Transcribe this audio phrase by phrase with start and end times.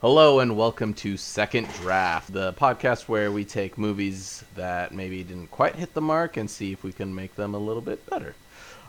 [0.00, 5.50] Hello and welcome to Second Draft, the podcast where we take movies that maybe didn't
[5.50, 8.34] quite hit the mark and see if we can make them a little bit better.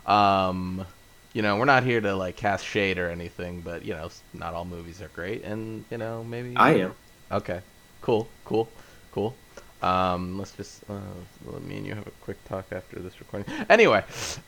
[0.06, 0.86] Um,
[1.34, 4.54] you know, we're not here to like cast shade or anything, but you know, not
[4.54, 6.94] all movies are great, and you know, maybe I am.
[7.30, 7.60] Okay,
[8.00, 8.70] cool, cool,
[9.12, 9.34] cool.
[9.82, 10.94] Um, let's just uh,
[11.44, 13.52] let me and you have a quick talk after this recording.
[13.68, 14.02] Anyway,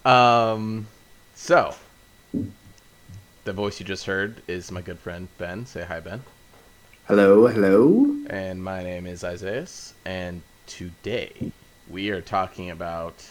[0.06, 0.86] um,
[1.34, 1.74] so
[3.44, 5.66] the voice you just heard is my good friend Ben.
[5.66, 6.22] Say hi, Ben.
[7.06, 8.16] Hello, hello.
[8.30, 9.66] And my name is Isaiah,
[10.06, 11.52] and today
[11.90, 13.22] we are talking about.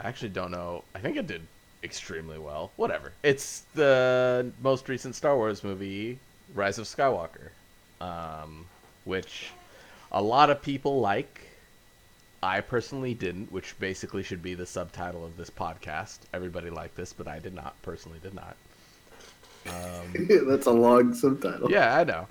[0.00, 0.82] I actually don't know.
[0.92, 1.42] I think it did
[1.84, 2.72] extremely well.
[2.74, 3.12] Whatever.
[3.22, 6.18] It's the most recent Star Wars movie,
[6.56, 7.50] Rise of Skywalker,
[8.00, 8.66] um,
[9.04, 9.52] which
[10.10, 11.42] a lot of people like.
[12.42, 16.18] I personally didn't, which basically should be the subtitle of this podcast.
[16.34, 17.80] Everybody liked this, but I did not.
[17.82, 18.56] Personally, did not.
[19.66, 21.68] Um, That's a long subtitle.
[21.68, 22.28] Yeah, I know.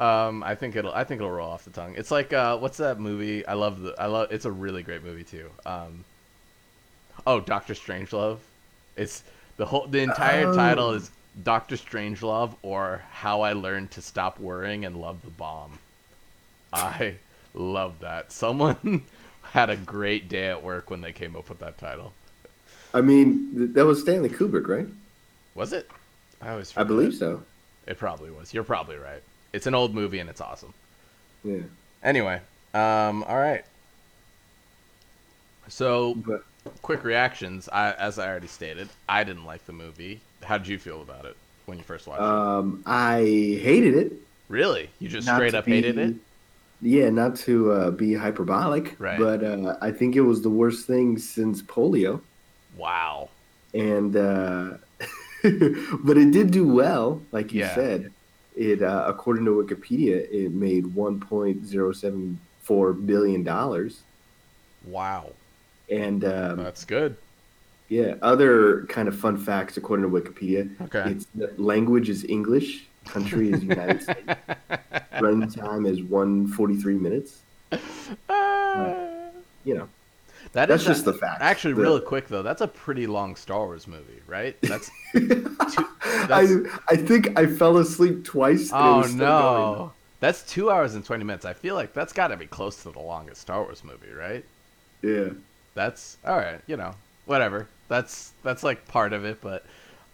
[0.00, 0.92] Um, I think it'll.
[0.92, 1.94] I think it'll roll off the tongue.
[1.96, 3.44] It's like uh, what's that movie?
[3.46, 3.94] I love the.
[3.98, 4.30] I love.
[4.30, 5.50] It's a really great movie too.
[5.66, 6.04] Um,
[7.26, 8.38] oh, Doctor Strangelove.
[8.96, 9.22] It's
[9.56, 9.86] the whole.
[9.86, 10.54] The entire Oh.
[10.54, 11.10] title is
[11.42, 15.78] Doctor Strangelove or How I Learned to Stop Worrying and Love the Bomb.
[16.72, 17.14] I
[17.54, 18.30] love that.
[18.32, 19.02] Someone
[19.42, 22.12] had a great day at work when they came up with that title.
[22.94, 24.86] I mean, that was Stanley Kubrick, right?
[25.54, 25.90] Was it?
[26.40, 26.72] I always.
[26.76, 27.42] I believe so.
[27.86, 28.54] It probably was.
[28.54, 29.22] You're probably right.
[29.52, 30.74] It's an old movie and it's awesome.
[31.42, 31.62] Yeah.
[32.02, 32.42] Anyway,
[32.74, 33.64] um, all right.
[35.68, 36.42] So, But
[36.82, 37.68] quick reactions.
[37.68, 40.24] I, as I already stated, I didn't like the movie.
[40.42, 42.42] How did you feel about it when you first watched it?
[42.58, 44.12] um, I hated it.
[44.48, 44.90] Really?
[44.98, 46.16] You just Not straight up hated it?
[46.80, 49.18] Yeah, not to uh, be hyperbolic, Right.
[49.18, 52.22] but uh, I think it was the worst thing since polio.
[52.70, 53.30] Wow.
[53.74, 54.78] And uh,
[55.42, 57.74] but it did do well, like you Yeah.
[57.74, 58.14] said.
[58.58, 64.00] It uh, according to Wikipedia, it made 1.074 billion dollars.
[64.84, 65.30] Wow.
[65.88, 67.16] And um, That's good.
[67.88, 70.68] Yeah, other kind of fun facts according to Wikipedia.
[70.82, 71.12] Okay.
[71.12, 74.26] Its the language is English, country is United States,
[75.14, 77.38] runtime is 143 minutes.
[78.28, 79.30] Ah.
[79.64, 79.88] You know,
[80.52, 81.40] That that's is just a- the fact.
[81.42, 84.56] Actually, The- really quick though, that's a pretty long Star Wars movie, right?
[84.62, 88.70] That's I I think I fell asleep twice.
[88.72, 91.44] oh no, that's two hours and twenty minutes.
[91.44, 94.44] I feel like that's got to be close to the longest Star Wars movie, right?
[95.02, 95.28] Yeah.
[95.74, 96.92] that's all right you know
[97.26, 99.64] whatever that's that's like part of it but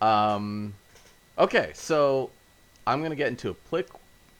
[0.07, 0.75] um
[1.39, 2.29] okay so
[2.87, 3.89] i'm gonna get into a quick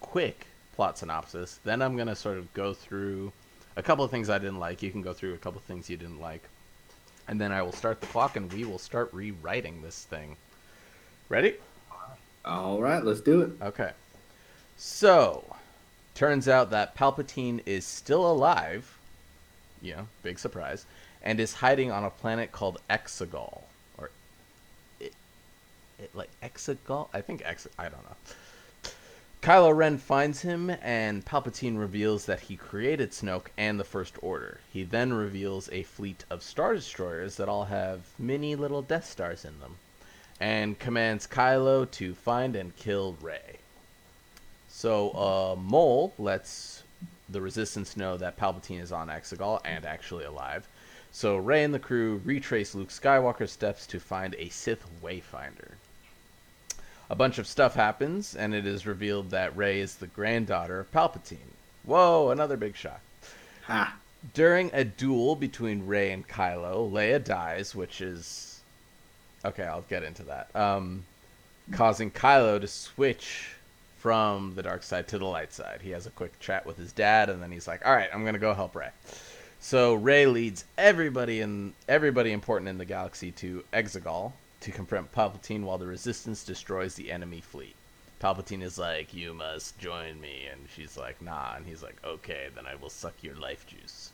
[0.01, 0.47] quick
[0.77, 3.33] plot synopsis then i'm gonna sort of go through
[3.77, 5.89] a couple of things i didn't like you can go through a couple of things
[5.91, 6.43] you didn't like
[7.29, 10.37] and then i will start the clock and we will start rewriting this thing
[11.29, 11.55] ready
[12.45, 13.53] All right, let's do it.
[13.63, 13.93] Okay.
[14.77, 15.57] So,
[16.15, 18.99] turns out that Palpatine is still alive.
[19.81, 20.85] You know, big surprise.
[21.23, 23.63] And is hiding on a planet called Exegol.
[23.97, 24.11] Or.
[25.01, 25.15] It,
[25.99, 27.09] it, like, Exegol?
[27.15, 27.67] I think Ex.
[27.79, 28.35] I don't know.
[29.45, 34.61] Kylo Ren finds him, and Palpatine reveals that he created Snoke and the First Order.
[34.73, 39.45] He then reveals a fleet of Star Destroyers that all have mini little Death Stars
[39.45, 39.77] in them
[40.41, 43.59] and commands Kylo to find and kill Rey.
[44.71, 46.83] So, uh, Mole lets
[47.29, 50.67] the Resistance know that Palpatine is on Exegol and actually alive.
[51.13, 55.73] So, Rey and the crew retrace Luke Skywalker's steps to find a Sith Wayfinder.
[57.15, 60.91] A bunch of stuff happens, and it is revealed that Rey is the granddaughter of
[60.91, 61.55] Palpatine.
[61.85, 63.01] Whoa, another big shock.
[63.67, 63.95] Ha.
[64.33, 68.63] During a duel between Rey and Kylo, Leia dies, which is
[69.45, 69.63] okay.
[69.63, 70.49] I'll get into that.
[70.57, 71.05] Um,
[71.71, 73.51] causing Kylo to switch
[73.99, 75.83] from the dark side to the light side.
[75.83, 78.25] He has a quick chat with his dad, and then he's like, "All right, I'm
[78.25, 78.91] gonna go help Rey."
[79.61, 84.33] So Rey leads everybody in everybody important in the galaxy to Exegol
[84.65, 87.77] to confront Palpatine, while the Resistance destroys the enemy fleet.
[88.19, 92.49] Palpatine is like, "You must join me," and she's like, "Nah," and he's like, "Okay,
[92.55, 94.11] then I will suck your life juice."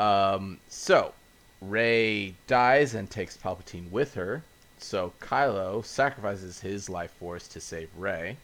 [0.00, 1.12] Um, so
[1.60, 4.42] Rey dies and takes Palpatine with her.
[4.78, 8.38] So Kylo sacrifices his life force to save Rey.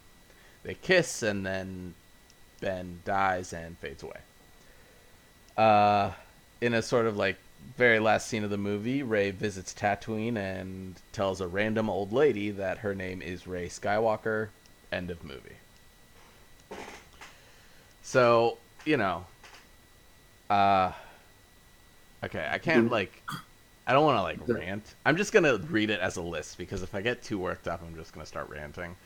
[0.65, 1.95] They kiss, and then
[2.61, 4.21] Ben dies and fades away.
[5.57, 6.13] Uh,
[6.61, 7.39] in a sort of like
[7.77, 12.51] very last scene of the movie, Rey visits Tatooine and tells a random old lady
[12.51, 14.49] that her name is Rey Skywalker.
[14.93, 15.57] End of movie.
[18.03, 19.25] So you know,
[20.49, 20.93] uh,
[22.25, 23.23] okay, I can't like,
[23.87, 24.95] I don't want to like rant.
[25.05, 27.83] I'm just gonna read it as a list because if I get too worked up,
[27.87, 28.97] I'm just gonna start ranting.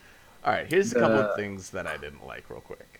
[0.43, 2.99] All right, here's a couple The- of things that I didn't like, real quick.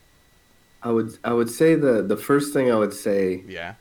[0.82, 3.74] I would I would say the the first thing I would say Yeah.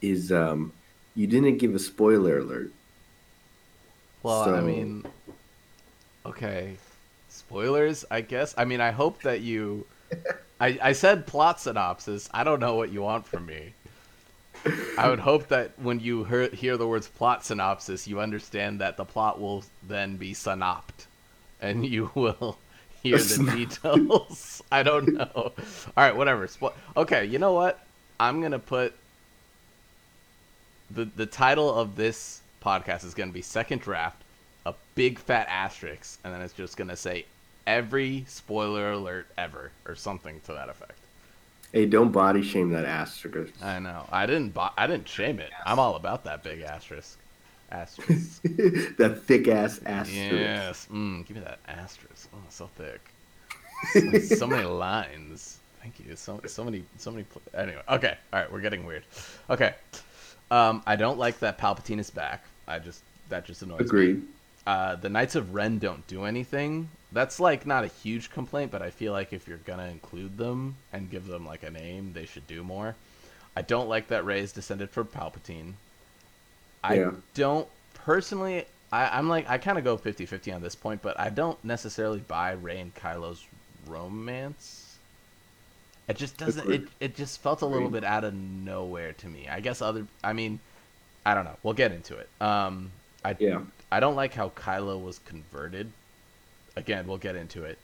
[0.00, 0.72] Is um,
[1.14, 2.70] you didn't give a spoiler alert.
[4.22, 5.04] Well, I mean,
[6.24, 6.76] okay,
[7.28, 8.04] spoilers.
[8.10, 8.54] I guess.
[8.56, 9.86] I mean, I hope that you.
[10.60, 12.28] I I said plot synopsis.
[12.32, 13.74] I don't know what you want from me.
[14.96, 18.96] I would hope that when you hear, hear the words plot synopsis, you understand that
[18.96, 21.06] the plot will then be synopt,
[21.60, 22.58] and you will
[23.02, 24.62] hear the details.
[24.72, 25.28] I don't know.
[25.34, 25.52] All
[25.96, 26.46] right, whatever.
[26.46, 27.84] Spo- okay, you know what?
[28.18, 28.94] I'm gonna put
[30.94, 34.22] the the title of this podcast is gonna be second draft,
[34.66, 37.24] a big fat asterisk, and then it's just gonna say
[37.66, 40.98] every spoiler alert ever or something to that effect.
[41.72, 43.52] Hey, don't body shame that asterisk.
[43.60, 44.06] I know.
[44.12, 44.54] I didn't.
[44.54, 45.50] Bu- I didn't shame it.
[45.66, 47.18] I'm all about that big asterisk.
[47.72, 48.42] Asterisk.
[48.42, 50.32] that thick ass asterisk.
[50.32, 50.86] yes.
[50.92, 52.28] Mm, give me that asterisk.
[52.32, 53.00] Oh, so thick.
[53.92, 55.58] So, so many lines.
[55.82, 56.14] Thank you.
[56.14, 57.24] So so many so many.
[57.24, 57.82] Pl- anyway.
[57.88, 58.16] Okay.
[58.32, 58.52] All right.
[58.52, 59.02] We're getting weird.
[59.50, 59.74] Okay.
[60.50, 62.44] Um, I don't like that Palpatine is back.
[62.68, 63.86] I just that just annoys me.
[63.86, 64.22] Agreed.
[64.66, 66.88] Uh, the Knights of Ren don't do anything.
[67.12, 70.76] That's like not a huge complaint, but I feel like if you're gonna include them
[70.92, 72.94] and give them like a name, they should do more.
[73.56, 75.74] I don't like that Rey is descended from Palpatine.
[76.82, 77.10] I Yeah.
[77.34, 78.64] don't personally.
[78.92, 82.20] I, I'm like I kind of go 50-50 on this point, but I don't necessarily
[82.20, 83.44] buy Rey and Kylo's
[83.86, 84.83] romance.
[86.08, 86.70] It just doesn't.
[86.70, 89.48] It it just felt a little bit out of nowhere to me.
[89.48, 90.06] I guess other.
[90.22, 90.60] I mean,
[91.24, 91.56] I don't know.
[91.62, 92.28] We'll get into it.
[92.40, 92.90] Um,
[93.24, 93.62] I Yeah.
[93.90, 95.90] I don't like how Kylo was converted.
[96.76, 97.78] Again, we'll get into it.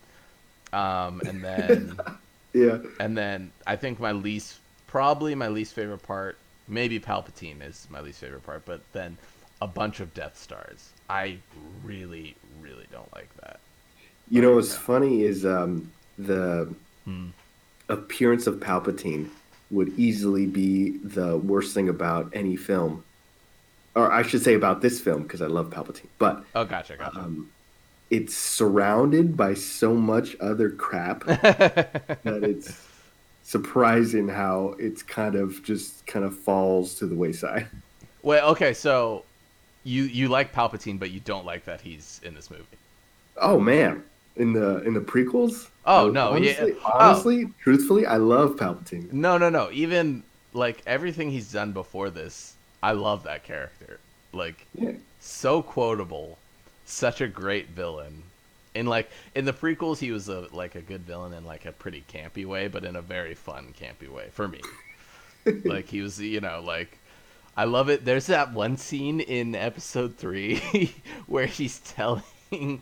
[0.72, 1.98] Um, and then
[2.52, 2.78] Yeah.
[2.98, 6.36] and then I think my least probably my least favorite part,
[6.68, 9.16] maybe Palpatine is my least favorite part, but then
[9.62, 10.90] a bunch of Death Stars.
[11.08, 11.38] I
[11.84, 13.60] really, really don't like that.
[14.30, 16.74] You know what's funny is um, the
[17.04, 17.28] Hmm.
[17.90, 19.28] Appearance of Palpatine
[19.70, 23.04] would easily be the worst thing about any film,
[23.94, 26.08] or I should say about this film because I love Palpatine.
[26.18, 27.18] But Oh, gotcha, gotcha.
[27.18, 27.50] um,
[28.10, 32.86] it's surrounded by so much other crap that it's
[33.44, 37.68] surprising how it's kind of just kind of falls to the wayside.
[38.22, 39.24] Wait, okay, so
[39.84, 42.64] you you like Palpatine, but you don't like that he's in this movie.
[43.36, 44.02] Oh man,
[44.40, 45.68] in the in the prequels.
[45.86, 46.66] Oh, no, yeah.
[46.84, 47.52] honestly, Oh.
[47.62, 49.12] truthfully, I love Palpatine.
[49.12, 49.70] No, no, no.
[49.72, 50.22] Even
[50.52, 53.98] like everything he's done before this, I love that character.
[54.32, 54.92] Like Yeah.
[55.20, 56.38] so quotable,
[56.84, 58.22] such a great villain.
[58.74, 61.72] In like in the prequels, he was a like a good villain in like a
[61.72, 64.60] pretty campy way, but in a very fun campy way for me.
[65.64, 66.98] like he was, you know, like
[67.56, 68.04] I love it.
[68.04, 70.94] There's that one scene in episode three
[71.26, 72.80] where he's telling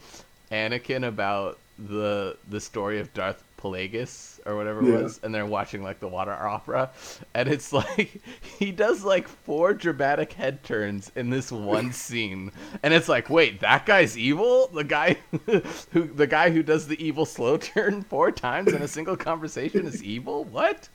[0.50, 5.02] Anakin about the the story of Darth Plagueis or whatever it Yeah.
[5.02, 6.90] was, and they're watching like the water opera,
[7.34, 8.20] and it's like
[8.58, 12.50] he does like four dramatic head turns in this one scene,
[12.82, 14.68] and it's like, wait, that guy's evil?
[14.68, 15.16] The guy
[15.92, 19.86] who the guy who does the evil slow turn four times in a single conversation
[19.86, 20.44] is evil?
[20.44, 20.88] What?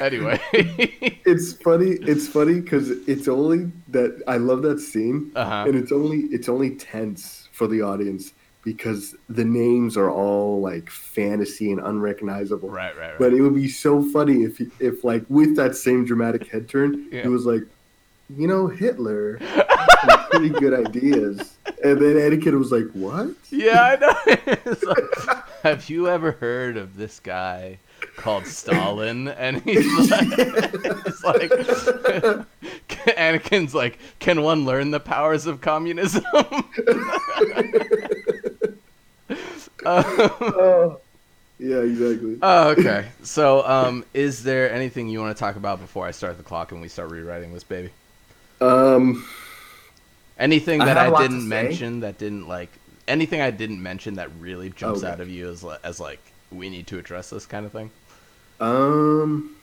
[0.00, 1.90] anyway, It's funny.
[2.06, 5.64] It's funny because it's only that I love that scene, Uh-huh.
[5.66, 10.88] and it's only it's only tense for the audience because the names are all like
[10.90, 12.68] fantasy and unrecognizable.
[12.70, 13.18] right, right, right.
[13.18, 17.08] But it would be so funny if if like with that same dramatic head turn,
[17.12, 17.22] Yeah.
[17.24, 17.62] it was like,
[18.34, 19.66] you know, Hitler had
[20.08, 23.28] some pretty good ideas, and then Anakin was like, what?
[23.50, 24.16] Yeah, I know.
[24.82, 27.78] Like, have you ever heard of this guy
[28.16, 29.28] called Stalin?
[29.28, 31.50] And he's like, it's like
[33.16, 36.24] Anakin's like, can one learn the powers of communism?
[36.34, 36.64] Um,
[39.86, 41.00] Oh,
[41.58, 42.38] yeah, exactly.
[42.42, 43.06] oh, okay.
[43.22, 46.72] So, um, is there anything you want to talk about before I start the clock
[46.72, 47.90] and we start rewriting this baby?
[48.60, 49.26] Um,
[50.38, 52.70] Anything that I, I, a lot to didn't mention that didn't like
[53.06, 56.20] anything I didn't mention that really jumps out of you as as like
[56.54, 57.90] we need to address this kind of thing?
[58.60, 59.56] Um,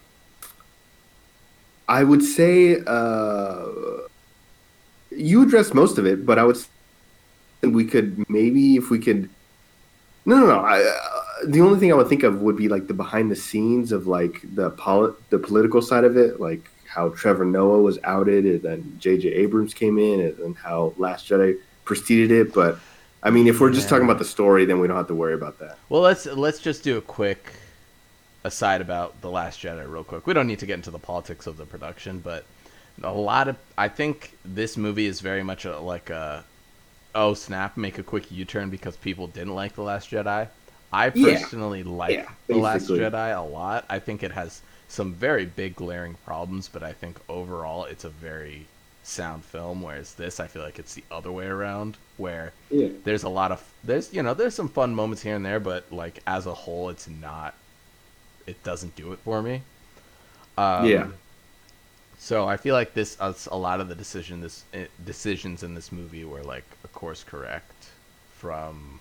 [1.87, 3.67] I would say uh,
[5.09, 6.67] you addressed most of it, but I would say
[7.63, 9.29] we could maybe if we could.
[10.25, 10.59] No, no, no.
[10.59, 13.35] I, uh, the only thing I would think of would be like the behind the
[13.35, 18.45] scenes of like the poli- the political side of it, like how Trevorrow was outed,
[18.45, 19.29] and then J.J.
[19.29, 22.53] Abrams came in, and, and how Last Jedi preceded it.
[22.53, 22.77] But
[23.23, 23.89] I mean, if we're just Yeah.
[23.91, 25.77] talking about the story, then we don't have to worry about that.
[25.89, 27.53] Well, let's let's just do a quick
[28.43, 30.25] aside about the Last Jedi, real quick.
[30.25, 32.45] We don't need to get into the politics of the production, but
[33.03, 36.43] a lot of I think this movie is very much a, like a
[37.13, 40.47] oh snap, make a quick U-turn because people didn't like the Last Jedi.
[40.93, 41.39] I Yeah.
[41.39, 42.87] personally like Yeah, the Last.
[42.87, 43.85] Jedi a lot.
[43.89, 48.09] I think it has some very big glaring problems, but I think overall it's a
[48.09, 48.65] very
[49.03, 49.81] sound film.
[49.81, 52.89] Whereas this, I feel like it's the other way around, where Yeah.
[53.03, 55.91] there's a lot of there's you know there's some fun moments here and there, but
[55.91, 57.53] like as a whole, it's not.
[58.47, 59.61] It doesn't do it for me.
[60.57, 61.07] Um, Yeah.
[62.17, 65.73] So I feel like this uh, a lot of the decision this eh, decisions in
[65.73, 67.87] this movie were like a course correct
[68.37, 68.99] from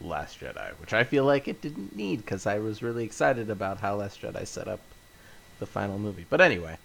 [0.00, 3.78] Last Jedi, which I feel like it didn't need because I was really excited about
[3.78, 4.78] how Last Jedi set up
[5.58, 6.26] the final movie.
[6.30, 6.76] But anyway,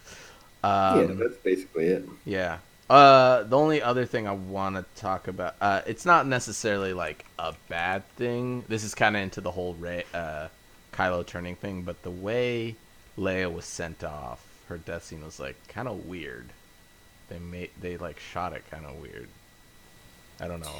[0.63, 2.07] um, yeah, that's basically it.
[2.25, 2.59] yeah.
[2.89, 7.25] Uh, the only other thing I want to talk about, uh, it's not necessarily like
[7.39, 8.63] a bad thing.
[8.67, 10.49] This is kind of into the whole Rey, uh,
[10.91, 12.75] Kylo turning thing, but the way
[13.17, 16.45] Leia was sent off, her death scene was like kind of weird.
[17.29, 19.29] They made they like shot it kind of weird.
[20.39, 20.75] I don't know.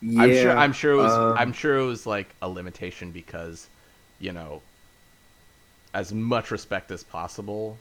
[0.00, 0.56] Yeah, I'm sure.
[0.56, 1.12] I'm sure it was.
[1.12, 3.68] uh, I'm sure it was like a limitation because,
[4.18, 4.62] you know,
[5.92, 7.76] as much respect as possible.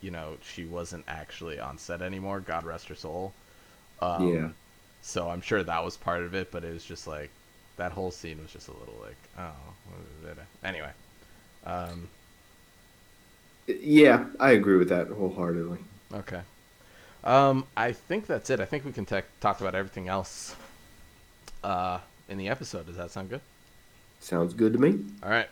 [0.00, 2.40] You know, she wasn't actually on set anymore.
[2.40, 3.32] God rest her soul.
[4.00, 4.48] Um, Yeah.
[5.02, 7.30] So I'm sure that was part of it, but it was just like
[7.76, 9.52] that whole scene was just a little like, oh,
[9.88, 10.44] what is it?
[10.64, 10.90] anyway.
[11.64, 12.08] Um,
[13.66, 15.78] yeah, I agree with that wholeheartedly.
[16.14, 16.40] okay.
[17.24, 18.60] Um, I think that's it.
[18.60, 20.54] I think we can ta- talk about everything else
[21.64, 22.86] uh, in the episode.
[22.86, 23.40] Does that sound good?
[24.20, 25.00] Sounds good to me.
[25.22, 25.48] All right.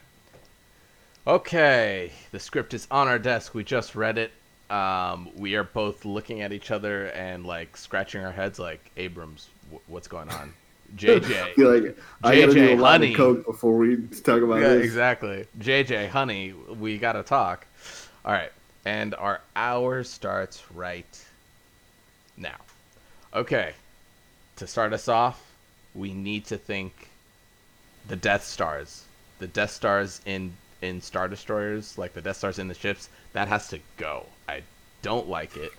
[1.26, 3.52] Okay, the script is on our desk.
[3.52, 4.30] We just read it.
[4.70, 9.48] Um, we are both looking at each other and like scratching our heads, like Abrams,
[9.64, 10.52] w- what's going on?
[10.96, 13.10] JJ, feel like I gotta do a lot honey.
[13.10, 14.84] of coke before we talk about yeah, this.
[14.84, 15.46] exactly.
[15.58, 17.66] JJ, honey, we gotta talk.
[18.24, 18.52] All right,
[18.84, 21.24] and our hour starts right
[22.36, 22.56] now.
[23.34, 23.72] Okay,
[24.56, 25.44] to start us off,
[25.92, 27.08] we need to think
[28.06, 29.04] the Death Stars.
[29.40, 30.52] The Death Stars in
[30.86, 34.26] in Star Destroyers, like the Death Stars in the ships, that has to go.
[34.48, 34.62] I
[35.02, 35.72] don't like it.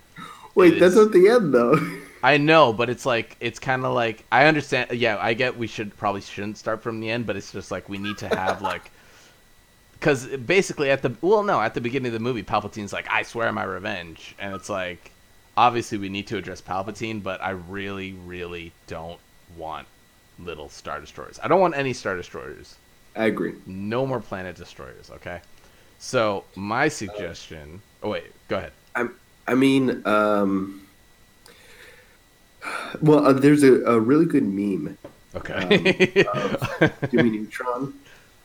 [0.54, 1.78] Wait, It that's is- at the end though.
[2.22, 4.90] I know, but it's like it's kind of like I understand.
[4.92, 7.88] Yeah, I get we should probably shouldn't start from the end, but it's just like
[7.88, 8.90] we need to have like
[9.92, 13.22] because basically at the well, no, at the beginning of the movie, Palpatine's like, "I
[13.22, 15.12] swear my revenge," and it's like
[15.56, 19.20] obviously we need to address Palpatine, but I really, really don't
[19.56, 19.86] want
[20.40, 21.38] little star destroyers.
[21.42, 22.74] I don't want any star destroyers.
[23.18, 23.54] I agree.
[23.66, 25.10] No more planet destroyers.
[25.10, 25.40] Okay.
[25.98, 27.82] So my suggestion.
[28.02, 28.72] Oh wait, go ahead.
[28.94, 29.08] I
[29.46, 30.86] I mean, um,
[33.00, 34.96] well, uh, there's a, a really good meme,
[35.34, 36.24] Okay.
[37.10, 37.94] Jimmy Neutron,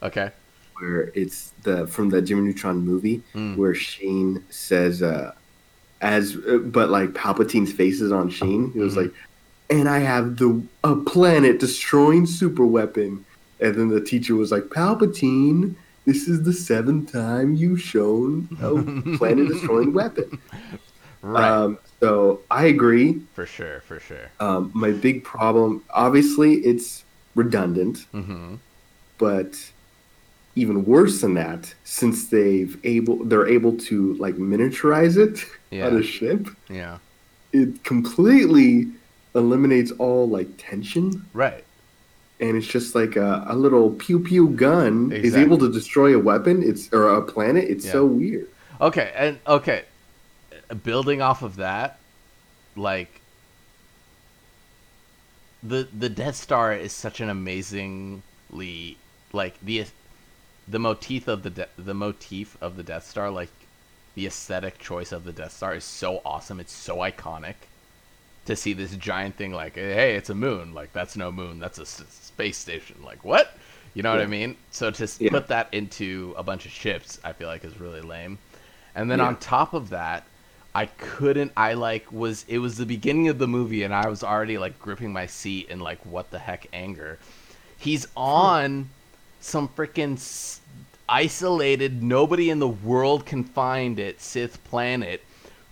[0.01, 0.31] okay.
[0.79, 3.57] where it's the from the Jimmy Neutron movie, Mm.
[3.57, 5.33] where Shane says, uh,
[6.01, 8.71] "As," uh, but like Palpatine's face is on Shane.
[8.75, 8.97] It was Mhm.
[9.03, 9.13] like,
[9.69, 13.25] "And I have the a planet destroying super weapon,"
[13.63, 19.17] and then the teacher was like, "Palpatine." This is the seventh time you've shown a
[19.17, 20.37] planet destroying weapon.
[21.21, 21.49] Right.
[21.49, 23.21] Um, so I agree.
[23.33, 23.79] for sure.
[23.87, 24.27] For sure.
[24.41, 27.05] Um, my big problem, obviously, it's
[27.35, 28.55] redundant, Mm-hmm.
[29.17, 29.71] but
[30.55, 35.87] even worse than that, since they've able they're able to like miniaturize it Yeah.
[35.87, 36.97] on a ship, Yeah.
[37.53, 38.87] it completely
[39.35, 41.63] eliminates all like tension, Right.
[42.39, 46.19] And it's just like a, a little pew pew gun is able to destroy a
[46.19, 46.63] weapon.
[46.63, 47.65] It's or a planet.
[47.65, 47.91] It's Yeah.
[47.91, 48.47] so weird.
[48.81, 49.11] Okay.
[49.15, 49.83] And okay.
[50.83, 51.99] Building off of that,
[52.75, 53.21] like
[55.61, 58.97] the the Death Star is such an amazingly
[59.31, 59.85] like the
[60.67, 63.49] the motif of the de- the motif of the Death Star, like
[64.15, 66.59] the aesthetic choice of the Death Star is so awesome.
[66.59, 67.55] It's so iconic
[68.45, 69.51] to see this giant thing.
[69.53, 70.73] Like, hey, it's a moon.
[70.73, 71.59] Like that's no moon.
[71.59, 72.97] That's a s- space station.
[73.03, 73.57] Like what?
[73.93, 74.57] You know what I mean?
[74.71, 75.29] So to Yeah.
[75.29, 78.39] put that into a bunch of ships, I feel like is really lame.
[78.95, 79.27] And then Yeah.
[79.27, 80.25] on top of that,
[80.75, 81.51] I couldn't.
[81.55, 84.79] I like was it was the beginning of the movie, and I was already like
[84.79, 87.19] gripping my seat in like what the heck anger.
[87.77, 88.11] He's hmm.
[88.19, 88.89] on
[89.39, 90.61] some freaking s-
[91.07, 95.21] isolated, nobody in the world can find it Sith planet.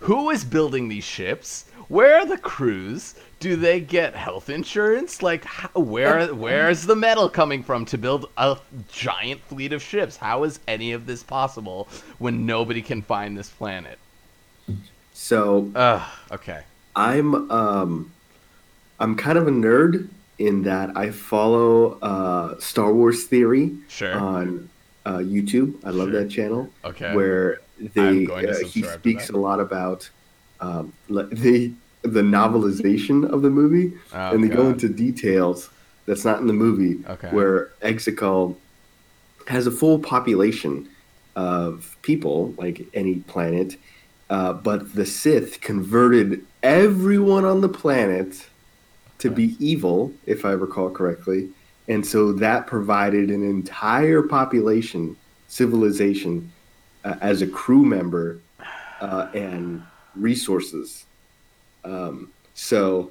[0.00, 1.64] Who is building these ships?
[1.92, 3.14] Where are the crews?
[3.38, 5.22] Do they get health insurance?
[5.22, 8.56] Like, how, where where is the metal coming from to build a
[8.90, 10.16] giant fleet of ships?
[10.16, 13.98] How is any of this possible when nobody can find this planet?
[15.12, 16.02] So Ugh.
[16.30, 16.62] Okay.
[16.96, 18.10] I'm um
[18.98, 20.08] I'm kind of a nerd
[20.38, 24.14] in that I follow uh Star Wars theory Sure.
[24.14, 24.70] on
[25.04, 25.74] uh, YouTube.
[25.84, 26.22] I love Sure.
[26.22, 27.14] that channel Okay.
[27.14, 30.08] where they uh, he speaks a lot about
[30.60, 31.72] um le- they
[32.02, 35.70] the novelization of the movie, Oh, and they go into details
[36.06, 37.28] that's not in the movie, Okay.
[37.30, 38.56] where Exegol
[39.46, 40.88] has a full population
[41.36, 43.76] of people, like any planet,
[44.30, 48.46] uh, but the Sith converted everyone on the planet
[49.18, 51.50] to be evil, if I recall correctly,
[51.88, 55.16] and so that provided an entire population,
[55.46, 56.50] civilization,
[57.04, 58.38] uh, as a crew member
[59.00, 59.82] uh, and
[60.16, 61.04] resources.
[61.84, 63.10] Um, so,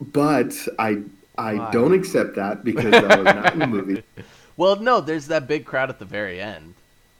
[0.00, 1.02] but I
[1.38, 1.70] I Why?
[1.70, 4.02] don't accept that because that was not in the movie.
[4.56, 6.74] Well, no, there's that big crowd at the very end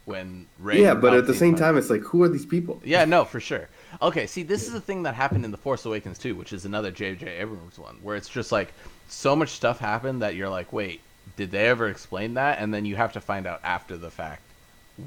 [0.05, 0.79] when Rey.
[0.79, 1.59] yeah, but at the same fight.
[1.59, 2.79] time, it's like, who are these people?
[2.85, 3.67] Yeah, no, for sure.
[3.99, 6.65] Okay, see, this is the thing that happened in The Force Awakens too, which is
[6.65, 7.27] another J.J.
[7.27, 8.71] Abrams one, where it's just like
[9.09, 11.01] so much stuff happened that you're like, wait,
[11.35, 12.59] did they ever explain that?
[12.59, 14.43] And then you have to find out after the fact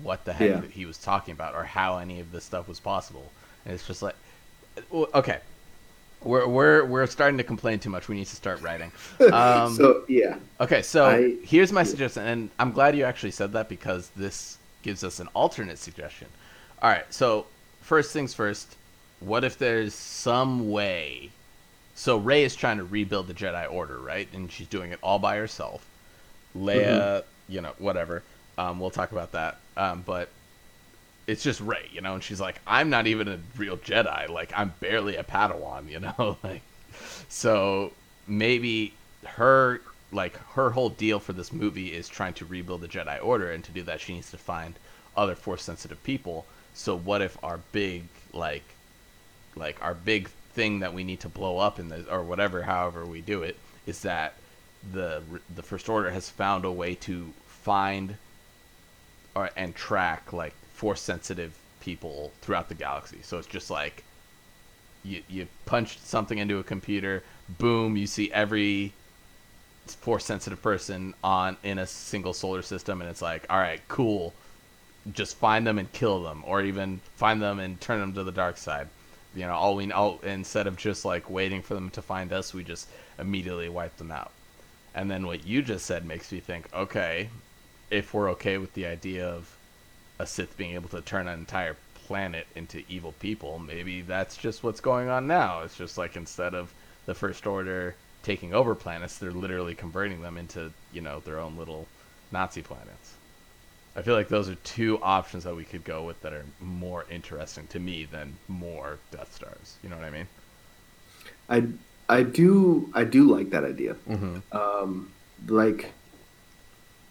[0.02, 0.60] what the heck Yeah.
[0.72, 3.30] he was talking about or how any of this stuff was possible.
[3.64, 4.23] And it's just like, well,
[4.92, 5.38] okay,
[6.22, 8.08] we're we're we're starting to complain too much.
[8.08, 8.90] We need to start writing.
[9.32, 13.52] Um, so yeah, Okay, so I- here's my suggestion, and I'm glad you actually said
[13.52, 16.28] that because this gives us an alternate suggestion.
[16.82, 17.46] All right, so
[17.82, 18.76] first things first,
[19.20, 21.30] what if there's some way?
[21.94, 24.28] So Rey is trying to rebuild the Jedi Order, right?
[24.34, 25.86] And she's doing it all by herself.
[26.56, 28.22] Leia, you know, whatever.
[28.58, 29.58] Um, we'll talk about that.
[29.76, 30.28] Um, but
[31.26, 34.28] it's just Rey, you know, and she's like, I'm not even a real Jedi.
[34.28, 36.62] Like, I'm barely a Padawan, you know, like.
[37.28, 37.92] So
[38.26, 39.80] maybe her
[40.12, 43.64] like her whole deal for this movie is trying to rebuild the Jedi Order, and
[43.64, 44.74] to do that, she needs to find
[45.16, 46.46] other Force sensitive people.
[46.74, 48.64] So what if our big like
[49.56, 53.04] like our big thing that we need to blow up in this or whatever, however
[53.04, 54.34] we do it, is that
[54.92, 55.22] the
[55.54, 58.16] the First Order has found a way to find
[59.34, 60.54] or and track like
[60.84, 63.16] force sensitive people throughout the galaxy.
[63.22, 64.04] So it's just like
[65.02, 67.22] you you punch something into a computer,
[67.58, 68.92] boom, you see every
[69.86, 74.34] force sensitive person on in a single solar system and it's like, all right, cool.
[75.10, 78.30] Just find them and kill them or even find them and turn them to the
[78.30, 78.88] dark side.
[79.34, 82.52] You know, all we all instead of just like waiting for them to find us,
[82.52, 84.32] we just immediately wipe them out.
[84.94, 87.30] And then what you just said makes me think, okay,
[87.90, 89.53] if we're okay with the idea of
[90.18, 94.62] a Sith being able to turn an entire planet into evil people, maybe that's just
[94.62, 95.62] what's going on now.
[95.62, 96.72] It's just like instead of
[97.06, 101.56] the First Order taking over planets, they're literally converting them into, you know, their own
[101.56, 101.86] little
[102.32, 103.14] Nazi planets.
[103.96, 107.06] I feel like those are two options that we could go with that are more
[107.10, 109.76] interesting to me than more Death Stars.
[109.82, 110.28] You know what I mean?
[111.48, 111.66] I
[112.08, 113.94] I do I do like that idea.
[114.08, 114.56] Mm-hmm.
[114.56, 115.10] Um,
[115.46, 115.92] like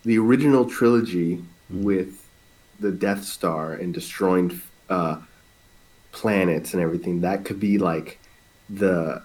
[0.04, 1.84] the original trilogy Mm-hmm.
[1.84, 2.23] with
[2.84, 5.18] the Death Star and destroying uh,
[6.12, 7.22] planets and everything.
[7.22, 8.20] That could be like
[8.70, 9.24] the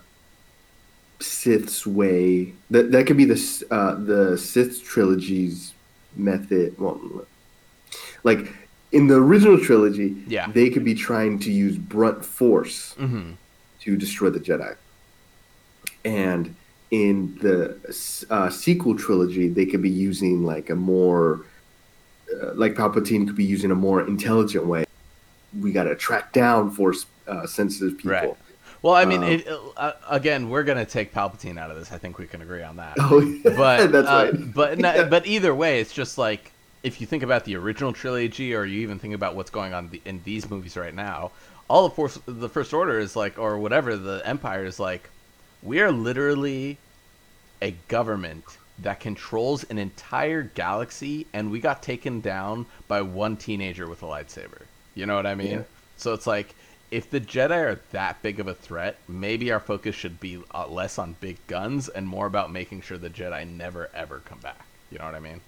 [1.20, 2.52] Sith's way.
[2.70, 5.74] That that could be the uh, the Sith trilogy's
[6.16, 6.78] method.
[6.78, 7.00] Well,
[8.24, 8.52] like
[8.92, 10.50] in the original trilogy, Yeah.
[10.50, 13.32] they could be trying to use brunt force Mm-hmm.
[13.84, 14.76] to destroy the Jedi.
[16.04, 16.54] And
[16.90, 17.76] in the
[18.30, 21.44] uh, sequel trilogy, they could be using like a more,
[22.42, 24.84] uh, like Palpatine could be using a more intelligent way.
[25.58, 28.10] We got to track down force uh, sensitive people.
[28.12, 28.34] Right.
[28.82, 31.90] Well, I mean, Um, it, uh, again, we're gonna take Palpatine out of this.
[31.90, 32.94] I think we can agree on that.
[33.00, 33.20] Oh,
[33.56, 34.54] but that's uh, right.
[34.54, 35.08] But no- Yeah.
[35.08, 36.52] but either way, it's just like
[36.84, 39.90] if you think about the original trilogy, or you even think about what's going on
[39.90, 41.32] the, in these movies right now,
[41.68, 45.10] all the force, the First Order is like, or whatever, the Empire is like,
[45.60, 46.78] we are literally
[47.60, 48.44] a government
[48.82, 54.06] that controls an entire galaxy, and we got taken down by one teenager with a
[54.06, 54.62] lightsaber.
[54.94, 55.50] You know what I mean?
[55.50, 55.62] Yeah.
[55.96, 56.54] So it's like.
[56.90, 60.66] If the Jedi are that big of a threat, maybe our focus should be uh,
[60.68, 64.64] less on big guns and more about making sure the Jedi never ever come back.
[64.90, 65.42] You know what I mean?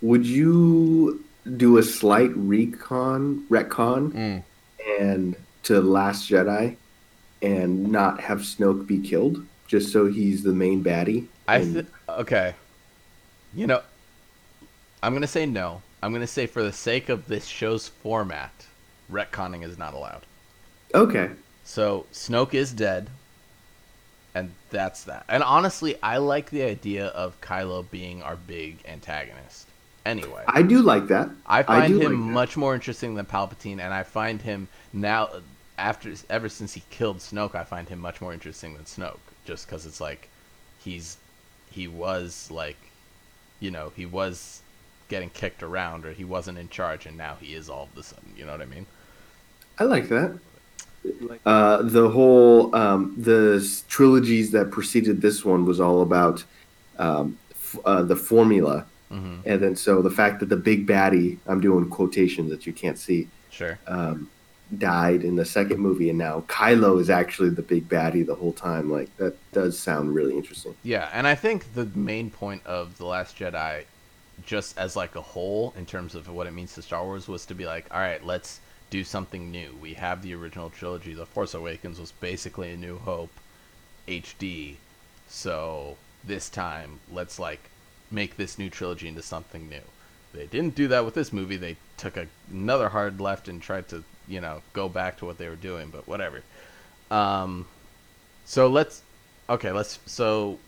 [0.00, 1.22] Would you
[1.58, 4.42] do a slight recon retcon Mm.
[4.98, 6.76] and to Last Jedi
[7.42, 11.26] and not have Snoke be killed just so he's the main baddie?
[11.46, 12.54] I th- okay.
[13.54, 13.82] You know,
[15.02, 15.82] I'm gonna say no.
[16.02, 18.52] I'm gonna say for the sake of this show's format,
[19.10, 20.22] retconning is not allowed.
[20.94, 21.30] okay.
[21.64, 23.10] So Snoke is dead,
[24.34, 25.24] and that's that.
[25.28, 29.66] And honestly, I like the idea of Kylo being our big antagonist.
[30.06, 31.28] Anyway, I do like that.
[31.46, 35.28] I find do him like much more interesting than Palpatine, and I find him now
[35.76, 39.66] after ever since he killed Snoke, I find him much more interesting than Snoke, just
[39.66, 40.28] because it's like
[40.78, 41.18] he's
[41.70, 42.76] he was like,
[43.60, 44.60] you know, he was
[45.08, 48.02] getting kicked around or he wasn't in charge, and now he is all of a
[48.02, 48.32] sudden.
[48.36, 48.86] You know what I mean?
[49.78, 50.38] I like that.
[51.46, 56.44] uh, the whole um, the trilogies that preceded this one was all about
[56.98, 61.38] um, f- uh, the formula, hmm and then so the fact that the big baddie
[61.46, 63.78] I'm doing quotations that you can't see Sure.
[63.86, 64.28] um,
[64.76, 68.52] died in the second movie, and now Kylo is actually the big baddie the whole
[68.52, 68.90] time.
[68.90, 70.74] Like that does sound really interesting.
[70.82, 73.84] Yeah, and I think the main point of The Last Jedi,
[74.44, 77.46] just as like a whole, in terms of what it means to Star Wars, was
[77.46, 79.76] to be like, all right, let's do something new.
[79.80, 81.14] We have the original trilogy.
[81.14, 83.32] The Force Awakens was basically a New Hope
[84.06, 84.76] HD.
[85.28, 87.70] So this time, let's like
[88.10, 89.82] make this new trilogy into something new.
[90.32, 91.56] They didn't do that with this movie.
[91.56, 95.38] They took a, another hard left and tried to, you know, go back to what
[95.38, 96.42] they were doing, but whatever.
[97.10, 97.66] Um,
[98.44, 99.02] so let's
[99.48, 100.58] okay, let's so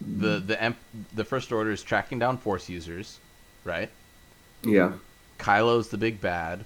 [0.00, 0.74] the the
[1.14, 3.18] the first order is tracking down force users,
[3.64, 3.90] right?
[4.62, 4.92] Yeah,
[5.38, 6.64] Kylo's the big bad.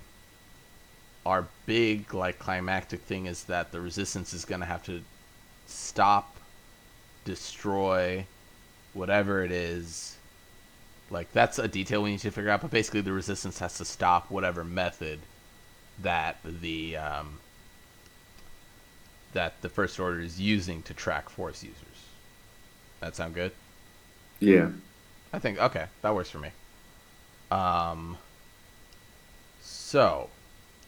[1.26, 5.02] Our big like climactic thing is that the resistance is going to have to
[5.66, 6.36] stop,
[7.24, 8.26] destroy,
[8.92, 10.16] whatever it is.
[11.10, 12.62] Like that's a detail we need to figure out.
[12.62, 15.20] But basically, the resistance has to stop whatever method
[15.98, 17.40] that the um,
[19.32, 22.14] that the first order is using to track force users.
[23.00, 23.54] That sound good?
[24.40, 24.70] yeah.
[25.32, 26.52] I think okay, that works for me.
[27.50, 28.18] Um
[29.60, 30.30] so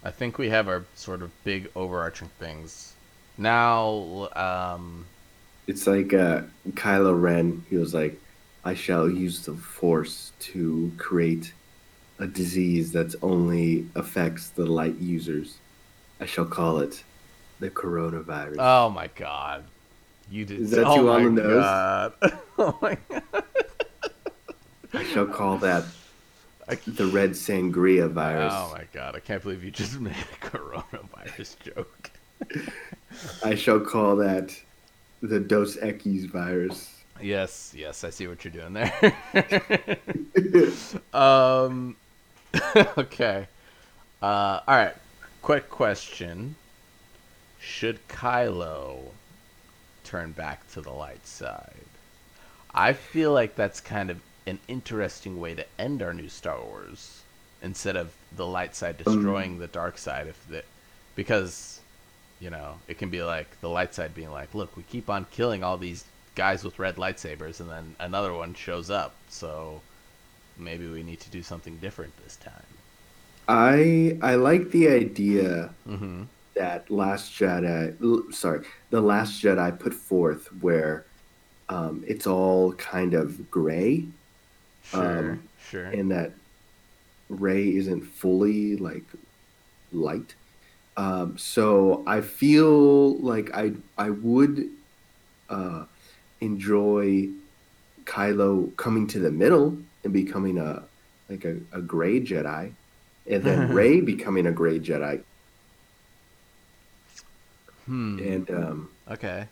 [0.02, 2.96] I think we have our sort of big overarching things.
[3.36, 5.10] Now um
[5.66, 7.64] It's like uh, Kylo Ren.
[7.68, 8.20] He was like,
[8.64, 11.54] "I shall use the Force to create
[12.18, 15.58] a disease that only affects the light users.
[16.20, 17.02] I shall call it
[17.60, 19.64] the coronavirus." oh my god.
[20.30, 21.62] You did Is that oh too my on the nose?
[21.62, 22.12] God.
[22.58, 23.44] oh my god.
[24.92, 25.84] I shall call that
[26.86, 28.52] the red sangria virus.
[28.56, 32.10] oh my god, I can't believe you just made a coronavirus joke.
[33.44, 34.54] I shall call that
[35.22, 36.92] the Dos Equis virus.
[37.22, 39.16] Yes, yes, I see what you're doing there.
[41.14, 41.96] Um.
[42.98, 43.46] okay.
[44.22, 44.60] Uh.
[44.66, 44.94] All right.
[45.42, 46.56] Quick question:
[47.60, 48.98] Should Kylo
[50.04, 51.72] turn back to the light side?
[52.74, 57.22] I feel like that's kind of an interesting way to end our new Star Wars,
[57.62, 60.26] instead of the light side destroying the dark side.
[60.26, 60.62] If the,
[61.14, 61.80] because,
[62.40, 65.26] you know, it can be like the light side being like, "Look, we keep on
[65.30, 69.80] killing all these guys with red lightsabers, and then another one shows up, so."
[70.58, 72.64] Maybe we need to do something different this time.
[73.48, 76.24] I I like the idea Mm-hmm.
[76.54, 77.94] that Last Jedi,
[78.34, 81.04] sorry, the Last Jedi put forth where
[81.68, 84.06] um, it's all kind of gray,
[84.82, 85.84] Sure, Um, sure.
[85.86, 86.32] and that
[87.28, 89.04] Rey isn't fully like
[89.92, 90.34] light.
[90.96, 94.68] Um, so I feel like I I would
[95.48, 95.84] uh,
[96.40, 97.28] enjoy
[98.04, 100.88] Kylo coming to the middle and becoming a
[101.28, 102.72] like a, a gray Jedi,
[103.26, 105.22] and then Rey becoming a gray Jedi.
[107.84, 108.18] hmm.
[108.18, 109.48] And um, okay.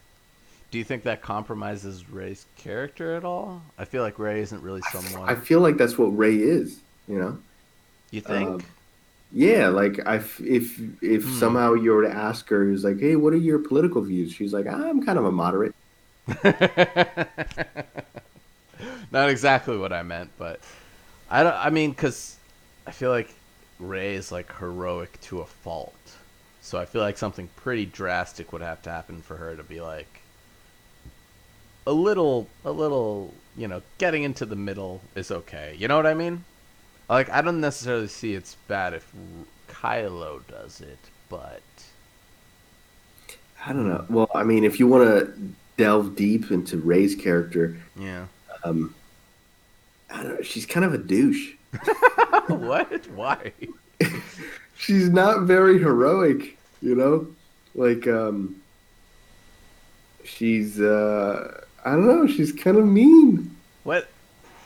[0.70, 3.62] Do you think that compromises Rey's character at all?
[3.78, 5.28] I feel like Rey isn't really someone.
[5.28, 6.80] I feel like that's what Rey is.
[7.06, 7.38] You know.
[8.10, 8.48] you think?
[8.48, 8.62] um,
[9.30, 11.38] Yeah, like I f- if if Hmm.
[11.38, 14.52] somehow you were to ask her, who's like, "Hey, what are your political views?" She's
[14.52, 15.74] like, "I'm kind of a moderate."
[19.14, 20.58] Not exactly what I meant, but
[21.30, 21.54] I don't.
[21.54, 22.36] I mean, because
[22.84, 23.32] I feel like
[23.78, 25.94] Rey is like heroic to a fault.
[26.60, 29.80] So I feel like something pretty drastic would have to happen for her to be
[29.80, 30.20] like
[31.86, 35.76] a little, a little, you know, getting into the middle is okay.
[35.78, 36.44] You know what I mean?
[37.08, 39.12] Like I don't necessarily see it's bad if
[39.68, 40.98] Kylo does it,
[41.28, 41.62] but
[43.64, 44.06] I don't know.
[44.08, 45.32] Well, I mean, if you want to
[45.76, 48.26] delve deep into Rey's character, yeah.
[48.64, 48.92] um,
[50.22, 50.42] know.
[50.42, 51.52] She's kind of a douche.
[52.46, 53.06] what?
[53.10, 53.52] Why?
[54.76, 57.26] She's not very heroic, you know.
[57.74, 58.60] Like, um,
[60.24, 62.26] she's uh, I don't know.
[62.26, 63.56] She's kind of mean.
[63.84, 64.08] What?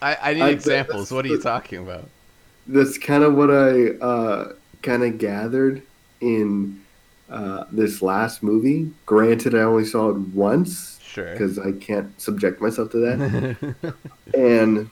[0.00, 1.10] I, I need I- examples.
[1.10, 2.08] What are you talking about?
[2.66, 5.82] That's kind of what I uh, kind of gathered
[6.20, 6.82] in
[7.30, 8.90] uh, this last movie.
[9.06, 11.32] Granted, I only saw it once Sure.
[11.32, 13.94] because I can't subject myself to that.
[14.34, 14.90] and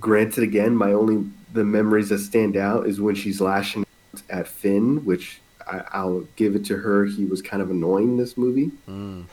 [0.00, 3.82] granted, again, my only the memories that stand out is when she's lashing
[4.14, 7.04] out at Finn, which I, I'll give it to her.
[7.06, 8.70] He was kind of annoying in this movie.
[8.88, 9.24] Mm.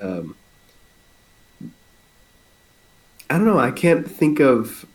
[0.00, 0.36] Um,
[3.28, 3.58] I don't know.
[3.58, 4.86] I can't think of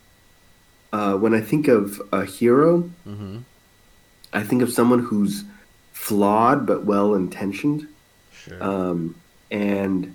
[0.91, 2.81] uh, when I think of a hero.
[3.03, 3.39] hmm
[4.33, 5.45] I think of someone who's
[5.93, 7.87] flawed but well intentioned,
[8.33, 8.61] Sure.
[8.61, 9.15] um,
[9.49, 10.13] and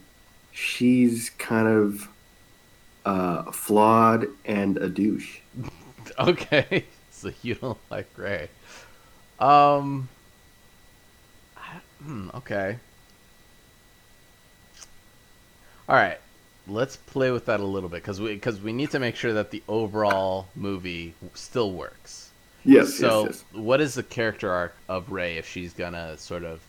[0.52, 2.06] she's kind of
[3.04, 5.38] uh, flawed and a douche.
[6.18, 8.48] Okay, so you don't like Rey.
[9.38, 10.08] Um.
[11.56, 12.78] I- Hmm, okay.
[15.88, 16.18] All right,
[16.68, 19.32] let's play with that a little bit because we because we need to make sure
[19.32, 22.30] that the overall movie still works.
[22.64, 23.62] Yes, so, yes, yes.
[23.62, 26.60] what is the character arc of Rey if she's gonna sort of,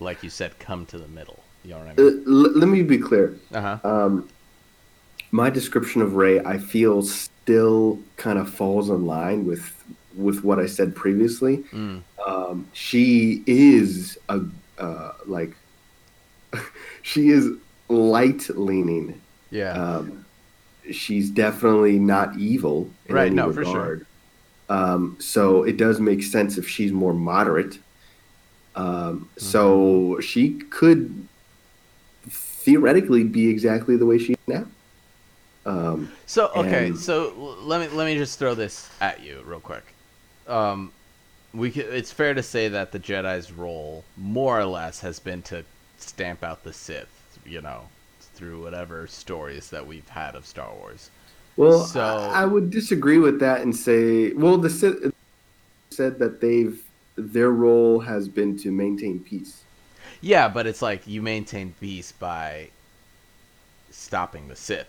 [0.00, 1.38] like you said, come to the middle?
[1.64, 2.24] You know what I Uh, mean?
[2.26, 3.36] l- let me be clear.
[3.52, 3.88] Uh huh.
[3.88, 4.28] Um,
[5.32, 9.72] my description of Rey, I feel, still kind of falls in line with
[10.14, 11.64] with what I said previously.
[11.72, 12.02] Mm.
[12.26, 14.42] Um, she is a
[14.78, 15.56] uh, like
[17.02, 17.48] she is
[17.88, 19.20] light leaning.
[19.50, 19.72] Yeah.
[19.72, 20.24] Um,
[20.90, 23.72] she's definitely not evil in Right, any no, for sure.
[23.74, 24.06] regard.
[24.68, 27.78] Um, so it does make sense if she's more moderate.
[28.74, 29.44] Um, Mm-hmm.
[29.44, 31.26] So she could
[32.28, 34.66] theoretically be exactly the way she is now.
[35.64, 39.60] Um, So okay, And- so let me let me just throw this at you real
[39.60, 39.84] quick.
[40.48, 40.92] Um,
[41.54, 45.64] we it's fair to say that the Jedi's role, more or less, has been to
[45.98, 47.08] stamp out the Sith.
[47.46, 47.88] You know,
[48.34, 51.10] through whatever stories that we've had of Star Wars.
[51.56, 55.12] well, So- I, I would disagree with that and say, well, the Sith
[55.90, 56.82] said that they've
[57.16, 59.62] their role has been to maintain peace.
[60.22, 62.68] Yeah, but it's like you maintain peace by
[63.90, 64.86] stopping the Sith.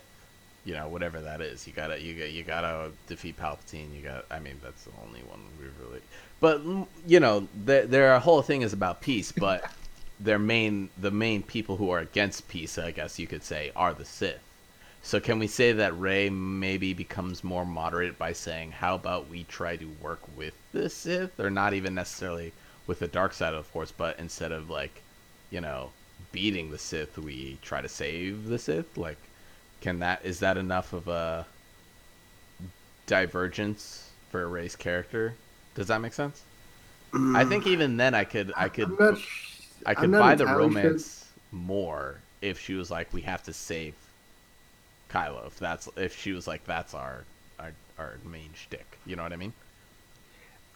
[0.64, 3.94] You know, whatever that is, you gotta you got you gotta defeat Palpatine.
[3.94, 6.00] You got, I mean, that's the only one we've really.
[6.40, 9.32] But mm, you know, their their whole thing is about peace.
[9.36, 9.70] But
[10.18, 13.92] their main the main people who are against peace, I guess you could say, are
[13.92, 14.40] the Sith.
[15.02, 19.44] So can we say that Rey maybe becomes more moderate by saying, "How about we
[19.44, 22.52] try to work with the Sith, or not even necessarily
[22.86, 25.02] with the dark side of the Force, but instead of like,
[25.50, 25.90] you know,
[26.32, 29.18] beating the Sith, we try to save the Sith." Like,
[29.84, 31.46] can that is that enough of a
[33.06, 35.34] divergence for a race character?
[35.74, 36.42] Does that make sense?
[37.12, 39.18] I think even then, I could, I could, not
[39.86, 40.82] I could buy the entirely sure.
[40.82, 43.94] romance more if she was like, "We have to save
[45.10, 47.24] Kylo." If that's if she was like, "That's our
[47.60, 49.52] our, our main shtick." You know what I mean?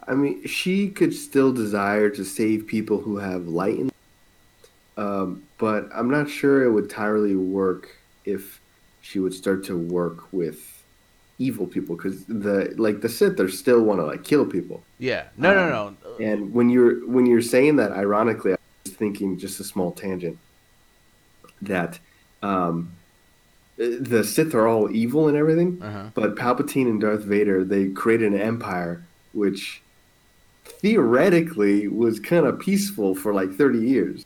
[0.06, 3.90] I mean, she could still desire to save people who have light in
[4.98, 8.60] um, but I'm not sure it would entirely work if
[9.08, 10.58] she would start to work with
[11.38, 14.82] evil people because the like the Sith they still want to like kill people.
[14.98, 15.24] Yeah.
[15.36, 16.24] No, no, Um, no.
[16.26, 20.36] And when you're when you're saying that, ironically, I was thinking just a small tangent
[21.62, 21.98] that
[22.42, 22.90] um,
[23.76, 26.10] the Sith are all evil and everything, Uh huh.
[26.14, 29.80] but Palpatine and Darth Vader they created an empire which
[30.82, 34.24] theoretically was kind of peaceful for like 30 years.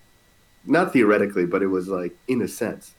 [0.65, 2.95] Not theoretically, but it was like in a sense.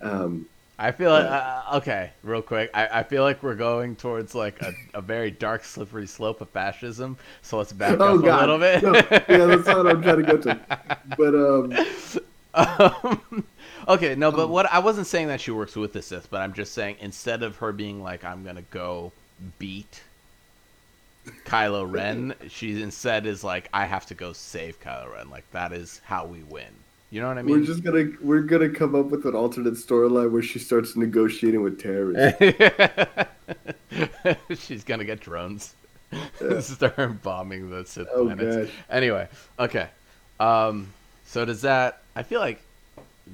[0.00, 0.46] Um,
[0.78, 2.70] I feel like uh, okay, real quick.
[2.74, 6.50] I, I feel like we're going towards like a, a very dark, slippery slope of
[6.50, 7.16] fascism.
[7.42, 8.48] So let's back oh up God!
[8.48, 8.82] a little bit.
[8.82, 8.94] No,
[9.28, 10.98] yeah, that's not what I'm trying to get to.
[11.16, 11.72] But um,
[12.54, 13.44] Um,
[13.88, 14.48] okay, no, but Oh.
[14.48, 17.42] what I wasn't saying that she works with the Sith, but I'm just saying instead
[17.42, 19.12] of her being like, I'm gonna go
[19.58, 20.02] beat
[21.44, 25.30] Kylo Ren, she instead is like, I have to go save Kylo Ren.
[25.30, 26.83] Like that is how we win.
[27.10, 27.60] You know what I mean?
[27.60, 31.62] we're just gonna we're gonna come up with an alternate storyline where she starts negotiating
[31.62, 32.40] with terrorists.
[34.66, 35.74] She's gonna get drones.
[36.40, 36.60] Yeah.
[36.60, 38.56] Start bombing the Sith Oh, planets.
[38.70, 38.74] gosh.
[38.90, 39.88] Anyway, okay.
[40.40, 40.88] Um,
[41.26, 42.02] so does that?
[42.16, 42.60] I feel like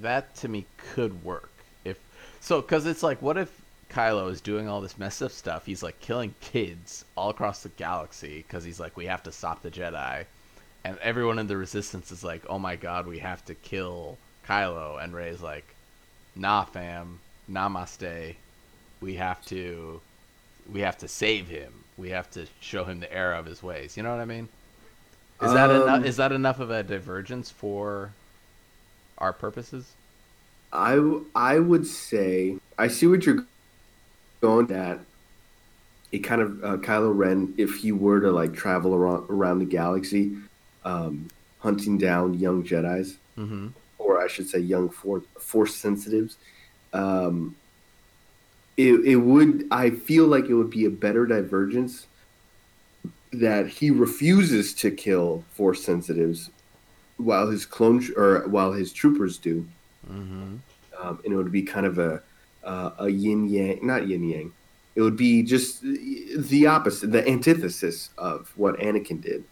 [0.00, 1.50] that to me could work
[1.84, 1.98] if
[2.40, 3.50] so, because it's like, what if
[3.90, 5.64] Kylo is doing all this messed up stuff?
[5.66, 9.62] He's like killing kids all across the galaxy because he's like, we have to stop
[9.62, 10.24] the Jedi,
[10.84, 15.02] and everyone in the Resistance is like, oh my god, we have to kill Kylo,
[15.02, 15.74] and Rey's like,
[16.34, 18.34] nah, fam, namaste,
[19.00, 20.00] we have to
[20.72, 21.72] we have to save him.
[21.96, 23.96] We have to show him the error of his ways.
[23.96, 24.48] You know what I mean?
[25.42, 26.04] Is that Um, enough?
[26.04, 28.10] Is that enough of a divergence for
[29.18, 29.92] our purposes?
[30.72, 33.44] I I would say I see what you're
[34.40, 35.00] going at.
[36.12, 39.64] It kind of uh, Kylo Ren, if he were to like travel around around the
[39.64, 40.36] galaxy,
[40.84, 43.68] um, hunting down young Jedi's, Mm-hmm.
[43.98, 46.36] or I should say, young force force sensitives.
[46.92, 47.56] Um,
[48.76, 49.66] it it would.
[49.70, 52.06] I feel like it would be a better divergence
[53.32, 56.50] that he refuses to kill force sensitives,
[57.16, 59.66] while his clone or while his troopers do
[60.10, 60.56] Mm-hmm.
[61.00, 62.22] um, and it would be kind of a
[62.64, 64.52] uh, a yin yang, not yin yang.
[64.96, 69.44] It would be just the opposite, the antithesis of what Anakin did,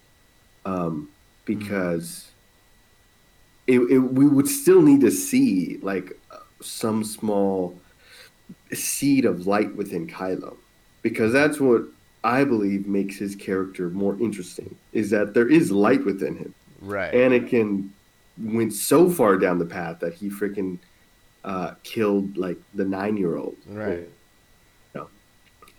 [0.64, 1.08] um,
[1.48, 2.30] because
[3.66, 6.12] it, it, we would still need to see like
[6.60, 7.78] some small
[8.72, 10.56] seed of light within Kylo
[11.02, 11.82] because that's what
[12.22, 16.54] I believe makes his character more interesting is that there is light within him.
[16.80, 17.12] Right.
[17.12, 17.88] Anakin
[18.38, 20.78] went so far down the path that he freaking
[21.44, 23.56] uh, killed like the nine year old.
[23.66, 24.08] Right.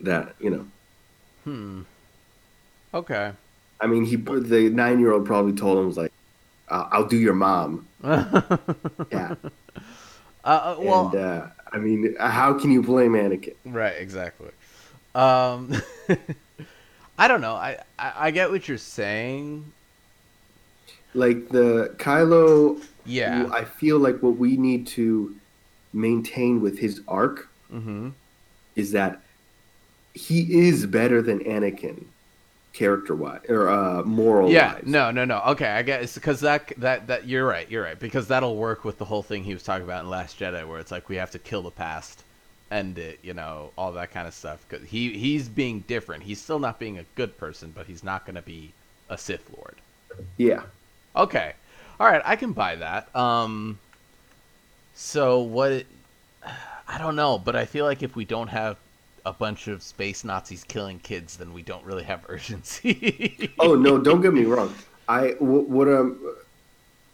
[0.01, 0.65] That you know.
[1.43, 1.81] Hmm.
[2.93, 3.33] Okay.
[3.81, 6.11] I mean, he the nine year old probably told him was like,
[6.69, 9.35] "I'll, I'll do your mom." yeah.
[10.43, 13.55] Uh, well, and uh, I mean, how can you blame Anakin?
[13.65, 13.95] Right.
[13.97, 14.49] Exactly.
[15.15, 15.73] Um,
[17.17, 17.53] I don't know.
[17.55, 19.71] I, I I get what you're saying.
[21.13, 22.81] Like the Kylo.
[23.05, 23.49] Yeah.
[23.51, 25.35] I feel like what we need to
[25.93, 28.09] maintain with his arc Mm-hmm.
[28.75, 29.21] is that
[30.15, 32.05] he is better than Anakin,
[32.79, 34.49] character wise or uh, moral.
[34.49, 34.75] Yeah.
[34.75, 34.83] wise.
[34.85, 35.11] No.
[35.11, 35.25] No.
[35.25, 35.41] No.
[35.47, 35.67] Okay.
[35.67, 37.69] I guess because that that that you're right.
[37.69, 40.39] You're right because that'll work with the whole thing he was talking about in Last
[40.39, 42.23] Jedi, where it's like we have to kill the past,
[42.71, 43.19] end it.
[43.21, 44.65] You know, all that kind of stuff.
[44.67, 46.23] Because he he's being different.
[46.23, 48.71] He's still not being a good person, but he's not going to be
[49.09, 49.75] a Sith Lord.
[50.37, 50.63] Yeah.
[51.15, 51.53] Okay.
[51.99, 53.13] All right, I can buy that.
[53.13, 53.77] Um
[54.95, 55.87] so what it,
[56.87, 58.77] I don't know, but I feel like if we don't have
[59.29, 63.51] a bunch of space Nazis killing kids, then we don't really have urgency.
[63.59, 63.97] Oh no!
[63.97, 64.73] Don't get me wrong.
[65.07, 66.35] I wh- what um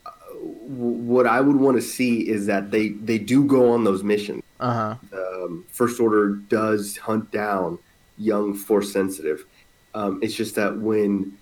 [0.06, 4.04] uh, what I would want to see is that they they do go on those
[4.04, 4.43] missions.
[4.60, 4.95] Uh-huh.
[5.13, 7.78] Um, First Order does hunt down
[8.17, 9.45] young Force sensitive.
[9.93, 11.38] Um, it's just that when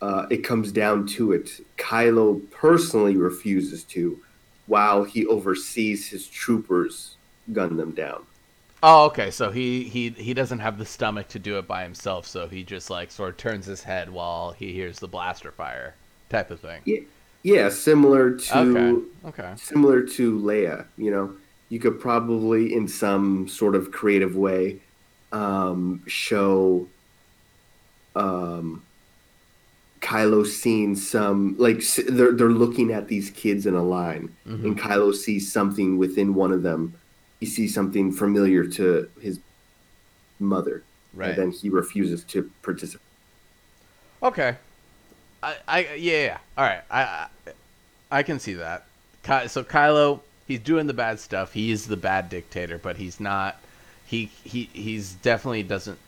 [0.00, 4.18] uh, it comes down to it, Kylo personally refuses to,
[4.66, 7.16] while he oversees his troopers
[7.52, 8.24] gun them down.
[8.86, 9.30] Oh, okay.
[9.30, 12.62] So he he he doesn't have the stomach to do it by himself, so he
[12.62, 15.94] just like sort of turns his head while he hears the blaster fire
[16.28, 16.82] type of thing.
[16.84, 17.00] Yeah,
[17.42, 19.02] yeah, similar to Okay.
[19.28, 19.52] Okay.
[19.56, 20.84] similar to Leia.
[20.98, 21.32] You know,
[21.70, 24.80] you could probably, in some sort of creative way,
[25.32, 26.86] um, show
[28.14, 28.82] um,
[30.02, 34.64] Kylo seeing some like they're they're looking at these kids in a line, Mhm.
[34.64, 36.92] and Kylo sees something within one of them.
[37.40, 39.40] He sees something familiar to his
[40.40, 41.30] mother, Right.
[41.30, 43.00] and then he refuses to participate.
[44.22, 44.56] Okay.
[45.42, 46.38] I, I yeah, yeah.
[46.56, 46.82] All right.
[46.90, 47.28] I, I
[48.10, 48.86] I can see that.
[49.48, 51.52] So Kylo, he's doing the bad stuff.
[51.52, 53.60] He is the bad dictator, but he's not.
[54.06, 55.98] He he he's definitely doesn't.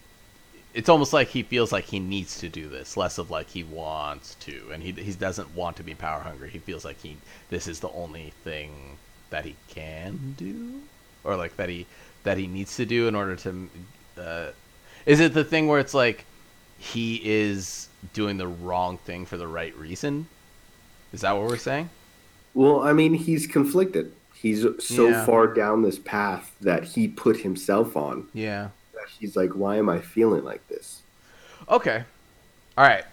[0.75, 3.65] It's almost like he feels like he needs to do this, less of like he
[3.65, 6.51] wants to, and he he doesn't want to be power hungry.
[6.51, 7.17] He feels like he
[7.51, 8.99] this is the only thing
[9.31, 10.81] that he can do,
[11.27, 11.87] or like that he
[12.25, 13.69] that he needs to do in order to.
[14.19, 14.47] Uh,
[15.05, 16.25] is it the thing where it's like
[16.79, 20.27] he is doing the wrong thing for the right reason?
[21.13, 21.91] Is that what we're saying?
[22.55, 24.13] Well, I mean, he's conflicted.
[24.35, 25.25] He's so Yeah.
[25.25, 28.69] far down this path that he put himself on Yeah.
[28.95, 31.01] that he's like, why am I feeling like this?
[31.69, 32.05] Okay.
[32.77, 33.05] All right.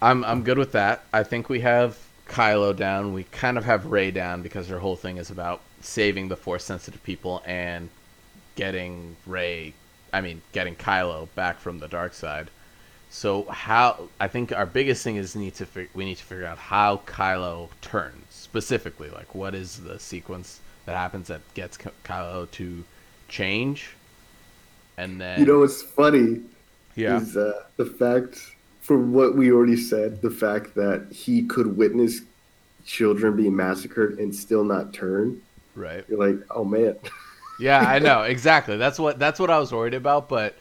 [0.00, 1.04] I'm I'm good with that.
[1.12, 1.98] I think we have
[2.28, 3.12] Kylo down.
[3.12, 6.64] We kind of have Rey down because her whole thing is about saving the force
[6.64, 7.88] sensitive people and
[8.54, 9.74] getting Rey,
[10.12, 12.50] I mean, getting Kylo back from the dark side.
[13.10, 16.58] So how I think our biggest thing is need to we need to figure out
[16.58, 19.10] how Kylo turns specifically.
[19.10, 22.84] Like what is the sequence that happens that gets Ky- Kylo to
[23.28, 23.90] change?
[24.96, 26.40] And then You know what's funny
[26.94, 27.18] yeah.
[27.18, 28.38] is uh, the fact,
[28.80, 32.20] from what we already said, the fact that he could witness
[32.84, 35.40] children being massacred and still not turn.
[35.74, 36.04] Right.
[36.08, 36.96] You're like, oh man.
[37.58, 38.76] Yeah, I know exactly.
[38.76, 40.28] That's what that's what I was worried about.
[40.28, 40.56] But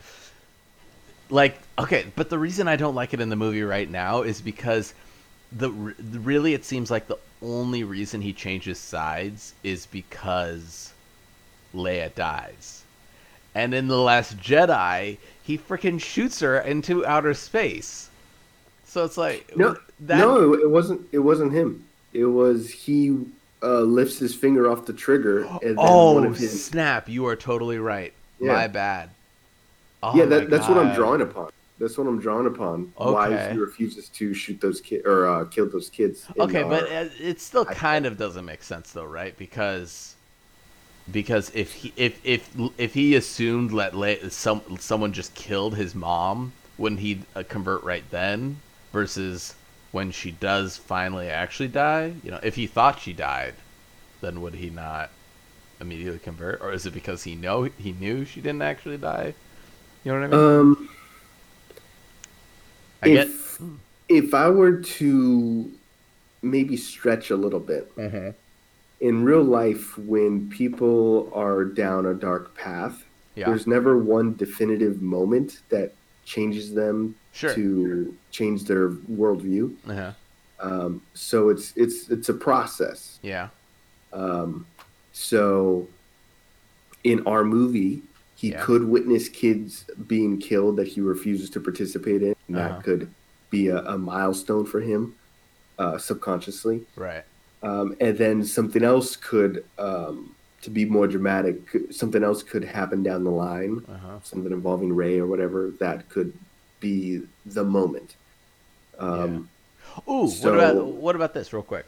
[1.29, 4.41] like, okay, but the reason I don't like it in the movie right now is
[4.41, 4.93] because
[5.51, 10.93] the really it seems like the only reason he changes sides is because
[11.73, 12.83] Leia dies,
[13.55, 18.09] and in the Last Jedi, he freaking shoots her into outer space.
[18.85, 21.07] So it's like No, that, no, it wasn't.
[21.11, 21.85] It wasn't him.
[22.13, 23.25] It was he
[23.63, 26.63] uh, lifts his finger off the trigger, and then Oh one of his.
[26.65, 27.07] snap!
[27.09, 28.13] You are totally right.
[28.39, 28.53] Yeah.
[28.53, 29.09] My bad.
[30.03, 31.51] Oh yeah, my that, that's what I'm drawing upon.
[31.79, 32.91] That's what I'm drawing upon.
[32.95, 33.53] Why Okay.
[33.53, 36.25] he refuses to shoot those kids or uh, kill those kids.
[36.39, 39.35] Okay, but our- uh, it still I- kind of doesn't make sense though, right?
[39.37, 40.15] Because
[41.11, 45.93] because if he if if if he assumed that Le- some someone just killed his
[45.95, 48.57] mom, wouldn't he uh, convert right then?
[48.93, 49.55] Versus
[49.91, 53.55] when she does finally actually die, you know, if he thought she died,
[54.21, 55.09] then would he not
[55.79, 59.33] immediately convert, or is it because he know he knew she didn't actually die?
[60.03, 60.59] You know what I mean?
[60.59, 60.89] um,
[63.01, 63.61] I get if
[64.07, 65.71] if I were to
[66.41, 67.95] maybe stretch a little bit.
[67.95, 68.29] Mm-hmm.
[68.99, 73.03] In real life, when people are down a dark path,
[73.35, 73.47] Yeah.
[73.47, 75.93] there's never one definitive moment that
[76.25, 77.53] changes them Sure.
[77.55, 79.73] to change their worldview.
[79.87, 80.11] Uh-huh.
[80.59, 83.19] Um, so it's it's it's a process.
[83.21, 83.47] Yeah.
[84.13, 84.65] Um,
[85.13, 85.87] so
[87.03, 88.01] in our movie,
[88.35, 88.61] he Yeah.
[88.63, 92.35] could witness kids being killed that he refuses to participate in.
[92.47, 92.67] And Uh-huh.
[92.75, 93.09] That could
[93.49, 95.15] be a, a milestone for him
[95.79, 96.81] uh, subconsciously.
[96.95, 97.23] Right.
[97.63, 101.57] Um, and then something else could, um, to be more dramatic,
[101.91, 104.19] something else could happen down the line, Uh-huh.
[104.23, 105.71] something involving Rey or whatever.
[105.79, 106.33] That could
[106.81, 108.15] be the moment.
[108.99, 109.47] Um,
[110.09, 111.85] Ooh, So- what about what about this real quick?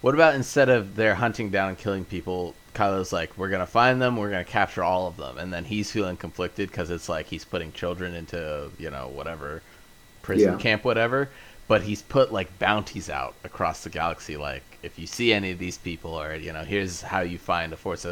[0.00, 4.00] What about instead of they're hunting down and killing people, Kylo's like, we're gonna find
[4.00, 7.26] them, we're gonna capture all of them, and then he's feeling conflicted because it's like
[7.26, 9.60] he's putting children into you know whatever
[10.22, 10.58] prison Yeah.
[10.58, 11.28] camp, whatever.
[11.70, 15.60] But he's put like bounties out across the galaxy, like if you see any of
[15.60, 18.04] these people, or you know, here's how you find a force,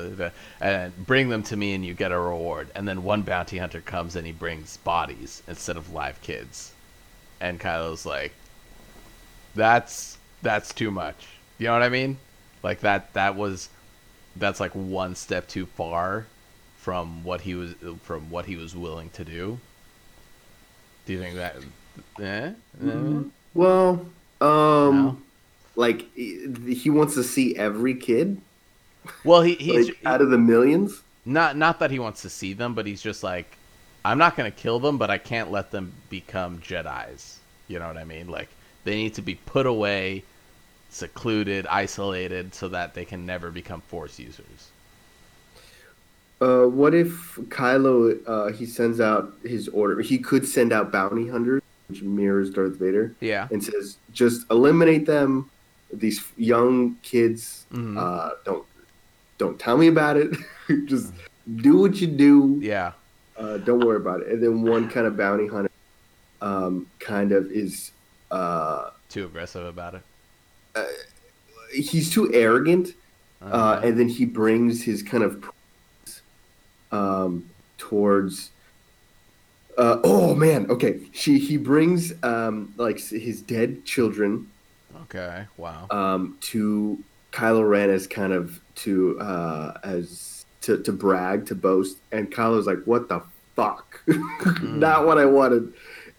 [0.61, 2.69] and bring them to me, and you get a reward.
[2.77, 6.73] And then one bounty hunter comes and he brings bodies instead of live kids,
[7.41, 8.31] and Kylo's like,
[9.57, 11.27] that's that's too much.
[11.59, 12.19] You know what I mean?
[12.63, 13.71] Like that that was
[14.37, 16.27] that's like one step too far
[16.77, 19.59] from what he was from what he was willing to do.
[21.07, 21.57] Do you think that
[22.21, 22.53] eh?
[22.87, 23.23] Eh?
[23.59, 24.07] Well,
[24.41, 25.19] um, No.
[25.77, 28.41] like he wants to see every kid
[29.25, 31.03] Well, he he's like, out of the millions.
[31.25, 33.59] not not that he wants to see them, but he's just like
[34.05, 37.41] I'm not going to kill them, but I can't let them become Jedis.
[37.69, 38.29] You know what I mean?
[38.29, 38.49] Like
[38.85, 40.25] they need to be put away,
[40.91, 44.73] secluded, isolated so that they can never become force users.
[46.41, 50.01] Uh, what if Kylo uh, he sends out his order?
[50.01, 53.49] He could send out bounty hunters, which mirrors Darth Vader, Yeah.
[53.51, 55.51] and says just eliminate them.
[55.93, 57.97] These young kids, Mhm.
[57.97, 58.65] uh, don't
[59.39, 60.37] don't tell me about it.
[60.87, 61.13] just
[61.57, 62.59] do what you do.
[62.61, 62.93] Yeah.
[63.37, 64.29] Uh, don't worry about it.
[64.29, 65.71] And then one kind of bounty hunter,
[66.43, 67.93] um, kind of is
[68.33, 70.03] uh, Too aggressive about it.
[71.73, 72.95] he's too arrogant.
[73.41, 73.81] uh, Uh-huh.
[73.87, 75.49] and then he brings his kind of
[76.93, 78.51] um, towards.
[79.79, 81.01] Uh, oh man, okay.
[81.13, 84.51] She he brings um, like his dead children
[85.03, 85.45] okay.
[85.57, 85.87] Wow.
[85.91, 86.99] um, to
[87.33, 92.67] Kylo Ren as kind of to uh, as to, to brag to boast, and Kylo's
[92.67, 93.23] like, "What the
[93.55, 94.03] fuck?
[94.63, 95.73] Not what I wanted."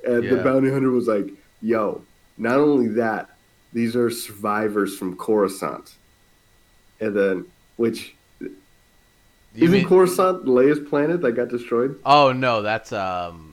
[0.08, 1.28] And the bounty hunter was like,
[1.62, 2.02] "Yo,
[2.38, 3.30] not only that,
[3.74, 5.96] these are survivors from Coruscant."
[7.02, 7.46] And then,
[7.76, 8.52] which You
[9.56, 12.00] isn't mean- Coruscant Leia's planet that got destroyed?
[12.06, 13.49] oh no, that's um,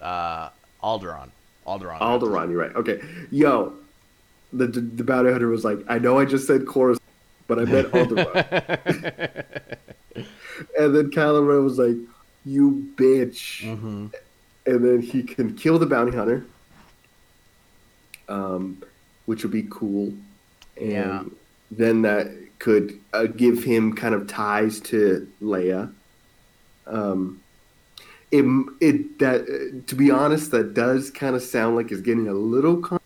[0.00, 0.50] uh,
[0.82, 1.30] Alderaan.
[1.66, 2.00] Alderaan.
[2.00, 2.74] Alderaan, you're right.
[2.76, 3.74] Okay, yo,
[4.52, 7.02] the the, the bounty hunter was like, "I know I just said Coruscant,
[7.48, 9.66] but I meant Alderaan."
[10.78, 11.96] And then Kylo Ren was like,
[12.44, 14.06] "You bitch!" hmm
[14.66, 16.46] And then he can kill the bounty hunter,
[18.28, 18.82] um,
[19.26, 20.14] which would be cool.
[20.80, 21.22] And Yeah.
[21.70, 22.28] then that
[22.58, 25.92] could uh, give him kind of ties to Leia.
[26.86, 27.40] Um,
[28.38, 28.44] it
[28.80, 32.78] it that to be honest, that does kind of sound like it's getting a little
[32.78, 33.00] con-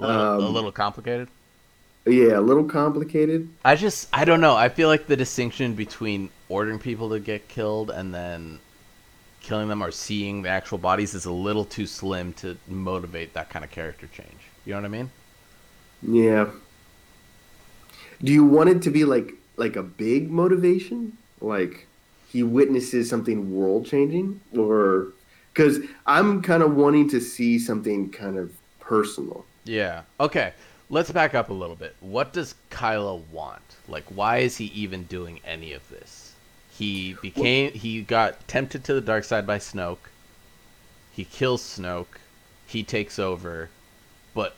[0.00, 1.28] A little, a Um, little complicated.
[2.06, 3.50] yeah, a little complicated.
[3.64, 4.56] I just I don't know.
[4.56, 8.60] I feel like the distinction between ordering people to get killed and then
[9.40, 13.50] killing them or seeing the actual bodies is a little too slim to motivate that
[13.50, 14.52] kind of character change.
[14.64, 15.12] You know what I mean?
[16.02, 16.50] Yeah.
[18.22, 21.18] Do you want it to be like like a big motivation?
[21.40, 21.87] Like
[22.28, 25.08] he witnesses something world changing or
[25.54, 29.44] cuz I'm kind of wanting to see something kind of personal.
[29.64, 30.02] Yeah.
[30.20, 30.52] Okay.
[30.90, 31.96] Let's back up a little bit.
[32.00, 33.76] What does Kylo want?
[33.88, 36.34] Like why is he even doing any of this?
[36.70, 40.08] He became he got tempted to the dark side by Snoke.
[41.12, 42.18] He kills Snoke.
[42.66, 43.70] He takes over.
[44.34, 44.54] But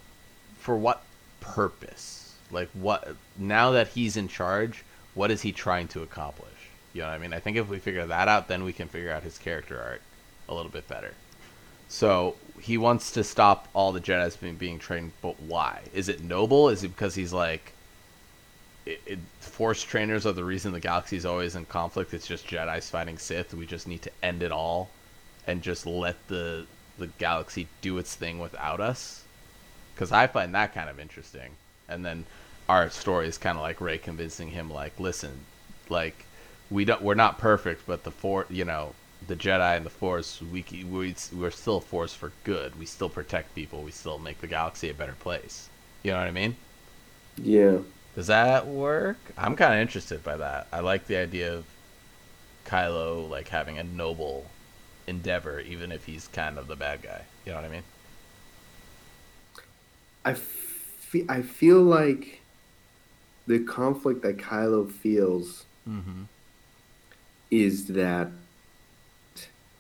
[0.58, 1.02] for what
[1.40, 2.34] purpose?
[2.50, 6.49] Like what now that he's in charge, what is he trying to accomplish?
[6.93, 7.32] You know what I mean?
[7.32, 10.01] I think if we figure that out, then we can figure out his character arc
[10.49, 11.14] a little bit better.
[11.88, 15.80] So he wants to stop all the Jedi's being, being trained, but why?
[15.95, 16.68] Is it noble?
[16.68, 17.72] Is it because he's like,
[18.86, 22.14] it, it, Force trainers are the reason the galaxy is always in conflict.
[22.14, 23.55] It's just Jedi's fighting Sith.
[23.55, 24.91] We just need to end it all,
[25.47, 26.66] and just let the
[26.99, 29.24] the galaxy do its thing without us.
[29.95, 31.53] Because I find that kind of interesting.
[31.88, 32.24] And then
[32.68, 35.41] our story is kind of like Rey convincing him, like, listen,
[35.88, 36.24] like
[36.70, 38.94] we don't, we're not perfect, but the for, you know,
[39.26, 42.78] the Jedi and the Force, we we we're still a force for good.
[42.78, 43.82] We still protect people.
[43.82, 45.68] We still make the galaxy a better place.
[46.02, 46.56] You know what I mean?
[47.42, 47.78] Yeah.
[48.14, 49.32] Does that work?
[49.36, 50.68] I'm kind of interested by that.
[50.72, 51.64] I like the idea of
[52.64, 54.50] Kylo like having a noble
[55.06, 57.22] endeavor, even if he's kind of the bad guy.
[57.44, 57.84] You know what I mean?
[60.24, 62.40] I, fe- I feel like
[63.46, 66.22] the conflict that Kylo feels Mm-hmm.
[67.51, 68.28] Is that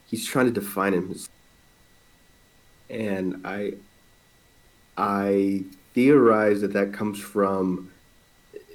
[0.06, 1.28] he's trying to define himself.
[2.88, 3.74] And I
[4.96, 5.64] I
[5.94, 7.90] theorize that that comes from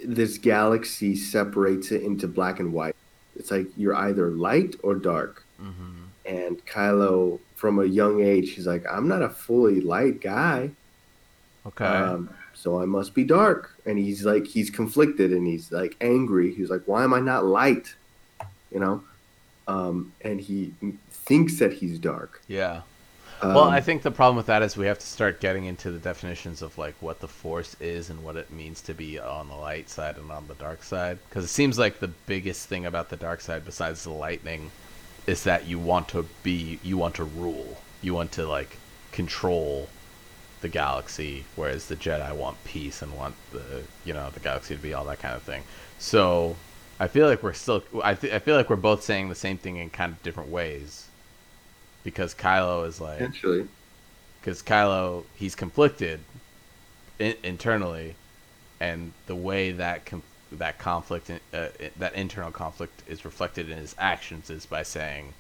[0.04, 2.96] this galaxy separates it into black and white.
[3.36, 5.46] It's like you're either light or dark.
[5.62, 6.04] Mm-hmm.
[6.26, 10.72] And Kylo, from a young age, he's like, I'm not a fully light guy.
[11.68, 11.86] Okay.
[11.86, 13.76] Um, so I must be dark.
[13.86, 16.54] And he's like, he's conflicted and he's like angry.
[16.54, 17.94] He's like, why am I not light?
[18.76, 19.04] You know?
[19.68, 20.74] Um, and he
[21.10, 22.42] thinks that he's dark.
[22.48, 22.82] yeah.
[23.42, 25.92] Um, Well, I think the problem with that is we have to start getting into
[25.92, 29.50] the definitions of like what the force is and what it means to be on
[29.50, 31.18] the light side and on the dark side.
[31.28, 34.72] Because it seems like the biggest thing about the dark side, besides the lightning,
[35.26, 38.78] is that you want to be, you want to rule, you want to like
[39.12, 39.90] control
[40.62, 44.82] the galaxy, whereas the Jedi want peace and want the, you know, the galaxy to
[44.82, 45.64] be all that kind of thing.
[46.00, 46.56] So
[47.00, 49.58] I feel like we're still, I, th- I feel like we're both saying the same
[49.58, 51.08] thing in kind of different ways.
[52.04, 53.68] Because Kylo is like, Potentially.
[54.40, 56.20] because Kylo he's conflicted
[57.20, 58.16] in- internally,
[58.80, 60.22] and the way that com-
[60.52, 65.34] that conflict, in- uh, that internal conflict, is reflected in his actions is by saying,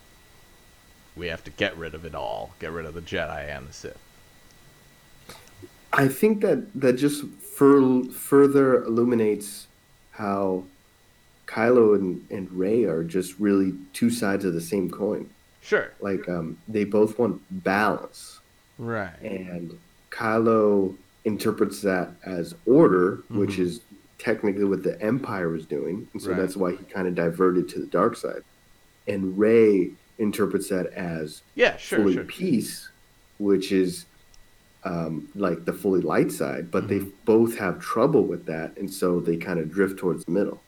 [1.16, 3.74] "We have to get rid of it all, get rid of the Jedi and the
[3.74, 4.00] Sith."
[5.94, 9.68] I think that that just fur- further illuminates
[10.12, 10.64] how
[11.48, 15.30] Kylo and, and Rey are just really two sides of the same coin.
[15.62, 15.92] Sure.
[16.00, 18.40] Like um, they both want balance,
[18.78, 19.14] Right.
[19.22, 19.78] and
[20.12, 23.60] Kylo interprets that as order, which Mhm.
[23.60, 23.82] is
[24.20, 26.38] technically what the Empire was doing, and so Right.
[26.38, 28.44] that's why he kind of diverted to the dark side.
[29.08, 31.76] And Rey interprets that as Yeah.
[31.78, 32.00] Sure.
[32.00, 32.24] fully Sure.
[32.24, 32.90] peace,
[33.38, 34.06] which is
[34.88, 37.12] um, like the fully light side, but they Mhm.
[37.26, 40.62] both have trouble with that, and so they kind of drift towards the middle.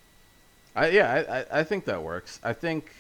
[0.78, 2.40] I, yeah, I, I, I think that works.
[2.44, 2.92] I think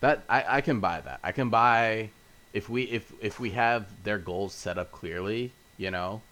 [0.00, 1.20] that I, I can buy that.
[1.24, 2.10] I can buy
[2.52, 6.22] if we if if we have their goals set up clearly, you know,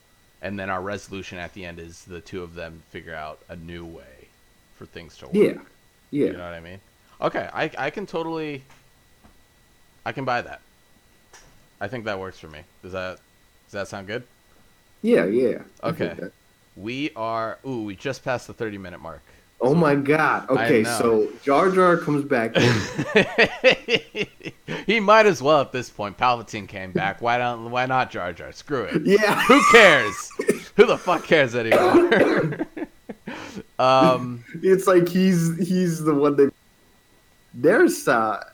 [0.42, 3.56] and then our resolution at the end is the two of them figure out a
[3.56, 4.30] new way
[4.74, 5.34] for things to work.
[5.36, 5.62] Yeah,
[6.10, 6.80] yeah, You know what I mean?
[7.20, 8.68] Okay, I I can totally
[10.04, 10.62] I can buy that.
[11.80, 12.64] I think that works for me.
[12.82, 13.20] Does that
[13.66, 14.28] does that sound good?
[15.02, 15.64] yeah, yeah.
[15.82, 16.16] Okay.
[16.76, 19.22] We are ooh, we just passed the 30 minute mark.
[19.64, 20.50] Oh my God.
[20.50, 22.56] Okay, so Jar Jar comes back.
[24.86, 26.18] he might as well at this point.
[26.18, 27.22] Palpatine came back.
[27.22, 27.70] Why don't?
[27.70, 28.50] Why not Jar Jar?
[28.50, 29.06] Screw it.
[29.06, 29.40] yeah.
[29.44, 30.30] Who cares?
[30.74, 32.66] Who the fuck cares anymore?
[33.78, 34.44] um.
[34.64, 36.52] It's like he's he's the one that
[37.54, 38.44] there's a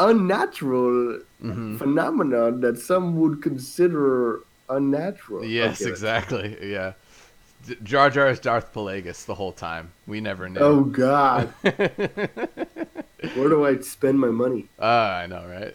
[0.00, 1.78] unnatural mhm.
[1.78, 5.44] phenomenon that some would consider unnatural.
[5.44, 6.58] Yes, exactly.
[6.60, 6.94] Yeah.
[7.82, 9.92] Jar Jar is Darth Plagueis the whole time.
[10.06, 10.60] We never knew.
[10.60, 14.66] Oh God, where do I spend my money?
[14.78, 15.74] Ah, I know, right?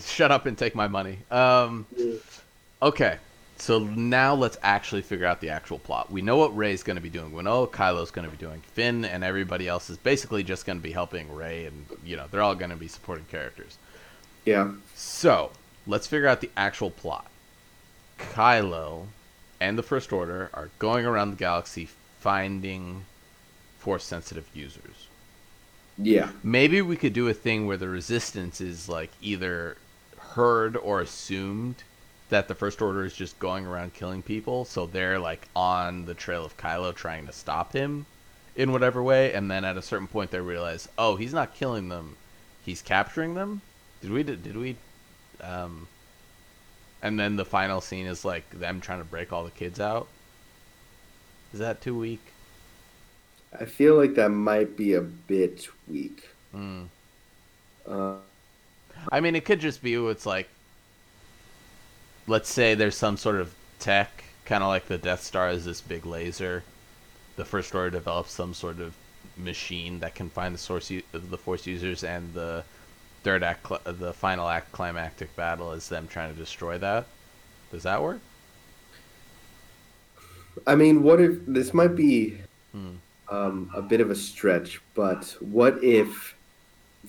[0.00, 1.18] Shut up and take my money.
[1.30, 1.86] Um.
[2.82, 3.18] Okay,
[3.56, 6.10] so now let's actually figure out the actual plot.
[6.10, 7.32] We know what Rey's going to be doing.
[7.32, 8.60] We know what Kylo's going to be doing.
[8.72, 12.26] Finn and everybody else is basically just going to be helping Rey, and you know
[12.30, 13.78] they're all going to be supporting characters.
[14.44, 15.50] Yeah, So
[15.86, 17.26] let's figure out the actual plot.
[18.18, 19.06] Kylo
[19.60, 21.88] and the First Order are going around the galaxy
[22.20, 23.04] finding
[23.78, 25.08] Force-sensitive users.
[25.96, 29.76] Yeah, maybe we could do a thing where the resistance is like either
[30.18, 31.76] heard or assumed
[32.28, 36.14] that the first order is just going around killing people so they're like on the
[36.14, 38.06] trail of Kylo trying to stop him
[38.54, 41.88] in whatever way and then at a certain point they realize oh he's not killing
[41.88, 42.16] them
[42.64, 43.62] he's capturing them?
[44.02, 44.76] Did we did we
[45.42, 45.88] um
[47.02, 50.08] and then the final scene is like them trying to break all the kids out
[51.52, 52.20] is that too weak
[53.58, 56.28] I feel like that might be a bit weak.
[56.54, 56.88] mm.
[57.86, 58.16] Uh,
[59.10, 60.48] I mean, it could just be it's like,
[62.26, 65.80] let's say there's some sort of tech, kind of like the Death Star is this
[65.80, 66.64] big laser.
[67.36, 68.94] The First Order develops some sort of
[69.36, 72.64] machine that can find the source, u- the Force users, and the
[73.28, 77.04] third act, cl- the final act climactic battle is them trying to destroy that.
[77.70, 78.20] Does that work?
[80.66, 82.38] I mean, what if this might be
[82.72, 82.94] Hmm.
[83.30, 86.34] um, a bit of a stretch, but what if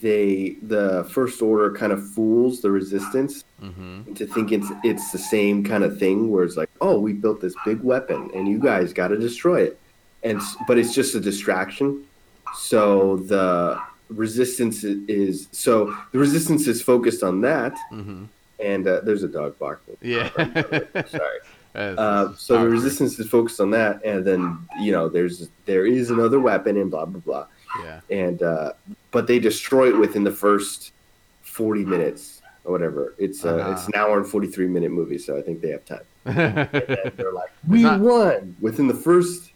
[0.01, 4.13] they the first order kind of fools the resistance Mm-hmm.
[4.13, 7.39] to think it's it's the same kind of thing where it's like, oh, we built
[7.41, 9.78] this big weapon and you guys got to destroy it,
[10.24, 12.03] and but it's just a distraction.
[12.55, 13.80] So the
[14.10, 18.24] resistance is so the resistance is focused on that, Mm-hmm.
[18.60, 19.97] and uh, there's a dog barking.
[20.01, 20.30] Yeah.
[21.07, 21.39] Sorry.
[21.76, 26.10] Uh, so the resistance is focused on that, and then you know there's there is
[26.10, 27.45] another weapon and blah blah blah,
[27.84, 28.01] Yeah.
[28.10, 28.74] and uh,
[29.12, 30.91] but they destroy it within the first
[31.43, 33.14] forty minutes or whatever.
[33.20, 33.72] It's uh, Uh-huh.
[33.74, 36.05] it's an hour and forty three minute movie, so I think they have time.
[36.26, 39.51] And they're like, we not- won within the first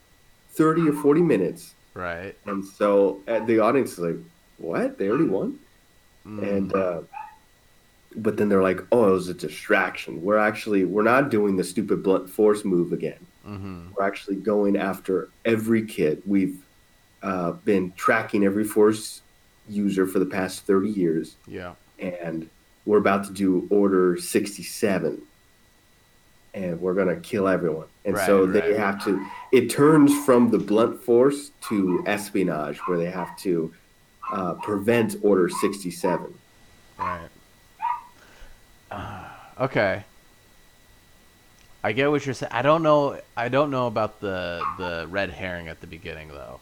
[0.51, 2.35] thirty or forty minutes, right.
[2.45, 4.15] and so uh, the audience is like,
[4.57, 4.97] what?
[4.97, 5.59] They already won?
[6.25, 6.55] Mm.
[6.57, 7.01] and uh,
[8.15, 10.23] but then they're like, "Oh, it was a distraction.
[10.23, 13.19] We're actually we're not doing the stupid blunt force move again.
[13.43, 16.21] hmm We're actually going after every kid.
[16.25, 16.57] We've
[17.21, 19.21] uh, been tracking every force
[19.67, 21.73] user for the past thirty years, Yeah.
[21.99, 22.49] and
[22.85, 25.21] we're about to do Order sixty seven,
[26.53, 27.87] and we're gonna kill everyone.
[28.05, 28.77] And so they right.
[28.77, 29.25] have to.
[29.51, 33.73] It turns from the blunt force to espionage, where they have to
[34.31, 36.33] uh, prevent Order sixty seven.
[36.99, 37.27] Right.
[38.91, 39.25] Uh,
[39.59, 40.03] okay.
[41.83, 42.51] I get what you're saying.
[42.53, 43.19] I don't know.
[43.35, 46.59] I don't know about the the red herring at the beginning though,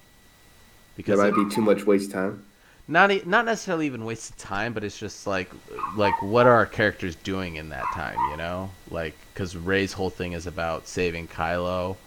[0.95, 2.43] because because might it- be too much waste time.
[2.87, 5.51] not not necessarily even wasted time, but it's just like
[5.95, 8.17] like what are our characters doing in that time?
[8.31, 11.97] You know, like because Rey's whole thing is about saving Kylo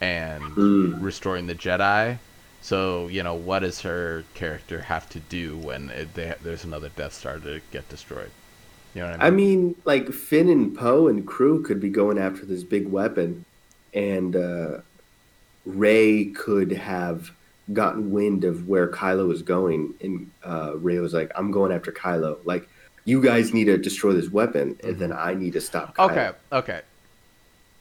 [0.00, 1.00] and Mm.
[1.00, 2.18] restoring the Jedi.
[2.64, 6.88] So you know, what does her character have to do when it, they, there's another
[6.88, 8.30] Death Star to get destroyed?
[8.94, 9.58] You know what I mean?
[9.58, 9.74] I mean?
[9.84, 13.44] like Finn and Poe and crew could be going after this big weapon,
[13.92, 14.78] and uh,
[15.66, 17.32] Rey could have
[17.74, 21.92] gotten wind of where Kylo was going, and uh, Rey was like, "I'm going after
[21.92, 22.38] Kylo.
[22.46, 22.66] Like,
[23.04, 26.10] you guys need to destroy this weapon, and then I need to stop." Kylo.
[26.10, 26.80] Okay, okay.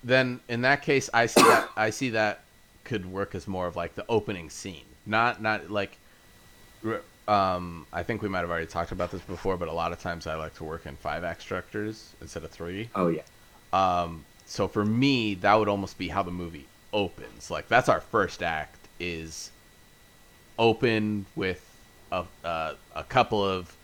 [0.04, 2.43] Then in that case, I see that I see that
[2.84, 5.98] could work as more of like the opening scene, not not like.
[7.26, 10.00] Um, I think we might have already talked about this before, but a lot of
[10.00, 12.90] times I like to work in five act structures instead of three.
[12.96, 13.22] Oh yeah.
[13.72, 17.50] Um, so for me, that would almost be how the movie opens.
[17.50, 19.52] Like that's our first act is
[20.60, 21.66] open with
[22.12, 23.76] a uh, a couple of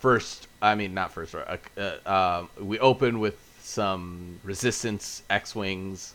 [0.00, 0.48] first.
[0.60, 1.34] I mean, not first.
[1.34, 6.14] Uh, uh, we open with some resistance X wings,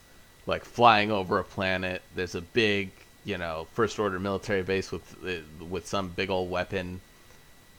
[0.50, 2.02] like flying over a planet.
[2.16, 2.90] There's a big,
[3.24, 7.00] you know, first order military base with uh, with some big old weapon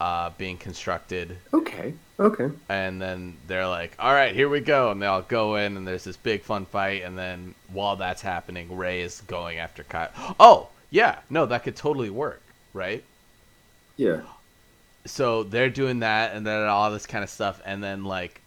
[0.00, 1.92] uh, being constructed Okay.
[2.18, 2.50] Okay.
[2.68, 5.86] and then they're like, "All right, here we go," and they all go in, and
[5.86, 10.10] there's this big fun fight, and then while that's happening, Rey is going after Kyle.
[10.38, 12.42] Oh, yeah, no, that could totally work,
[12.74, 13.02] right?
[13.96, 14.20] Yeah.
[15.06, 18.39] So they're doing that, and then all this kind of stuff, and then like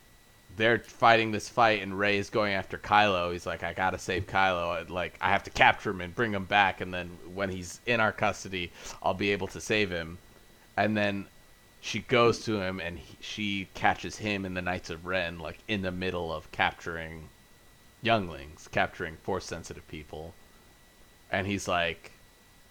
[0.55, 3.31] they're fighting this fight, and Rey is going after Kylo.
[3.31, 4.89] He's like, "I gotta save Kylo.
[4.89, 7.99] Like, I have to capture him and bring him back, and then when he's in
[7.99, 10.17] our custody, I'll be able to save him."
[10.77, 11.27] And then
[11.81, 15.59] she goes to him and he, she catches him in the Knights of Ren, like
[15.67, 17.27] in the middle of capturing
[18.01, 20.33] younglings, capturing force sensitive people.
[21.29, 22.11] And he's like,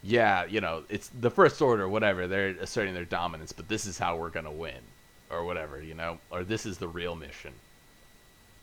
[0.03, 2.26] yeah, you know, it's the First Order, whatever.
[2.26, 4.80] They're asserting their dominance, but this is how we're going to win,
[5.30, 6.18] or whatever, you know?
[6.30, 7.53] Or this is the real mission.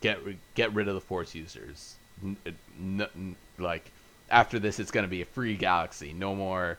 [0.01, 0.19] Get,
[0.55, 1.95] get rid of the Force users.
[2.23, 3.91] N- n- n- like,
[4.29, 6.13] after this, it's going to be a free galaxy.
[6.13, 6.77] No more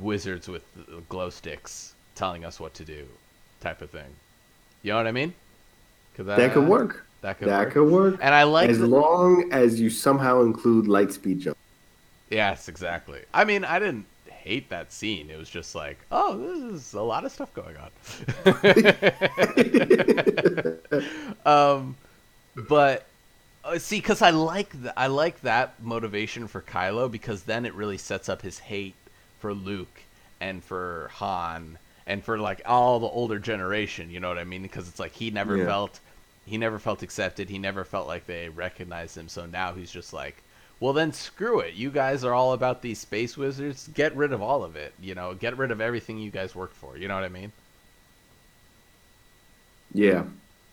[0.00, 0.62] wizards with
[1.08, 3.06] glow sticks telling us what to do,
[3.60, 4.04] type of thing.
[4.82, 5.34] You know what I mean?
[6.14, 7.06] Could That could work.
[7.22, 7.72] That could That work.
[7.72, 8.18] could work.
[8.22, 11.56] And I like as the- long as you somehow include light speed jump.
[12.30, 13.20] Yes, exactly.
[13.34, 15.28] I mean, I didn't hate that scene.
[15.30, 16.58] It was just like, oh, this
[16.88, 17.90] is a lot of stuff going on.
[21.46, 21.96] um,
[22.68, 23.06] but
[23.64, 27.74] uh, see, because I like th- I like that motivation for Kylo because then it
[27.74, 28.94] really sets up his hate
[29.38, 30.00] for Luke
[30.40, 34.10] and for Han and for like all the older generation.
[34.10, 34.62] You know what I mean?
[34.62, 35.66] Because it's like he never Yeah.
[35.66, 36.00] felt
[36.46, 37.48] he never felt accepted.
[37.48, 39.28] He never felt like they recognized him.
[39.28, 40.42] So now he's just like,
[40.80, 41.74] well, then screw it.
[41.74, 43.88] You guys are all about these space wizards.
[43.94, 44.94] Get rid of all of it.
[45.00, 46.96] You know, get rid of everything you guys worked for.
[46.96, 47.52] You know what I mean?
[49.92, 50.24] Yeah.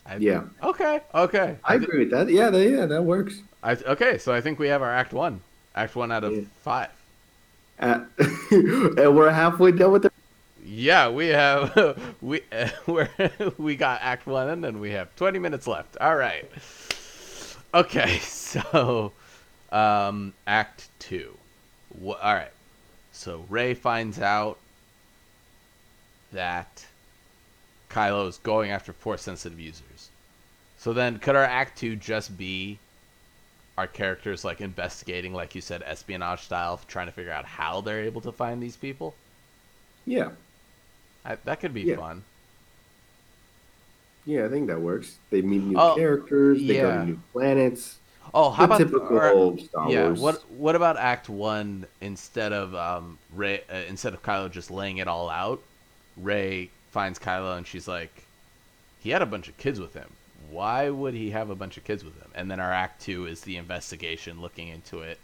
[0.08, 0.44] I, Yeah.
[0.62, 1.00] Okay.
[1.14, 1.56] Okay.
[1.64, 2.28] I agree with that.
[2.30, 3.40] Yeah, that, yeah, that works.
[3.62, 4.18] I, okay.
[4.18, 5.40] So I think we have our act one.
[5.74, 6.42] Act one out of Yeah.
[6.62, 6.90] five.
[7.78, 8.04] Uh,
[8.50, 10.12] and we're halfway done with the.
[10.64, 12.40] Yeah, we have we
[12.86, 13.08] we're,
[13.56, 15.96] we got Act One, and then we have twenty minutes left.
[15.98, 16.44] All right.
[17.72, 19.12] Okay, so
[19.70, 21.36] um, Act Two.
[22.02, 22.50] Wh- all right.
[23.12, 24.58] So Rey finds out
[26.32, 26.84] that
[27.90, 30.08] Kylo is going after force sensitive users.
[30.78, 32.78] So then, could our Act Two just be
[33.76, 38.02] our characters like investigating, like you said, espionage style, trying to figure out how they're
[38.02, 39.14] able to find these people?
[40.06, 40.30] Yeah,
[41.24, 41.96] I, that could be Yeah.
[41.96, 42.22] fun.
[44.24, 45.16] yeah, I think that works.
[45.30, 46.58] They meet new Oh, characters.
[46.60, 46.96] They go yeah.
[46.98, 47.96] to new planets.
[48.34, 50.04] Oh, how the about typical or- Star yeah?
[50.08, 50.20] Wars.
[50.20, 54.98] What What about Act One instead of um Rey uh, instead of Kylo just laying
[54.98, 55.60] it all out?
[56.16, 58.24] Rey finds Kylo and she's like,
[58.98, 60.08] he had a bunch of kids with him.
[60.50, 62.28] Why would he have a bunch of kids with him?
[62.34, 65.20] And then our Act Two is the investigation, looking into it.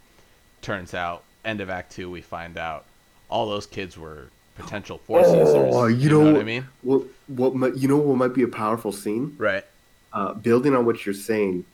[0.61, 2.85] Turns out, end of Act Two, we find out
[3.27, 6.01] all those kids were potential force Oh, users.
[6.01, 6.65] you know, know what I mean?
[6.81, 9.35] What what might, you know what might be a powerful scene?
[9.37, 9.65] Right.
[10.13, 11.65] Uh, building on what you're saying,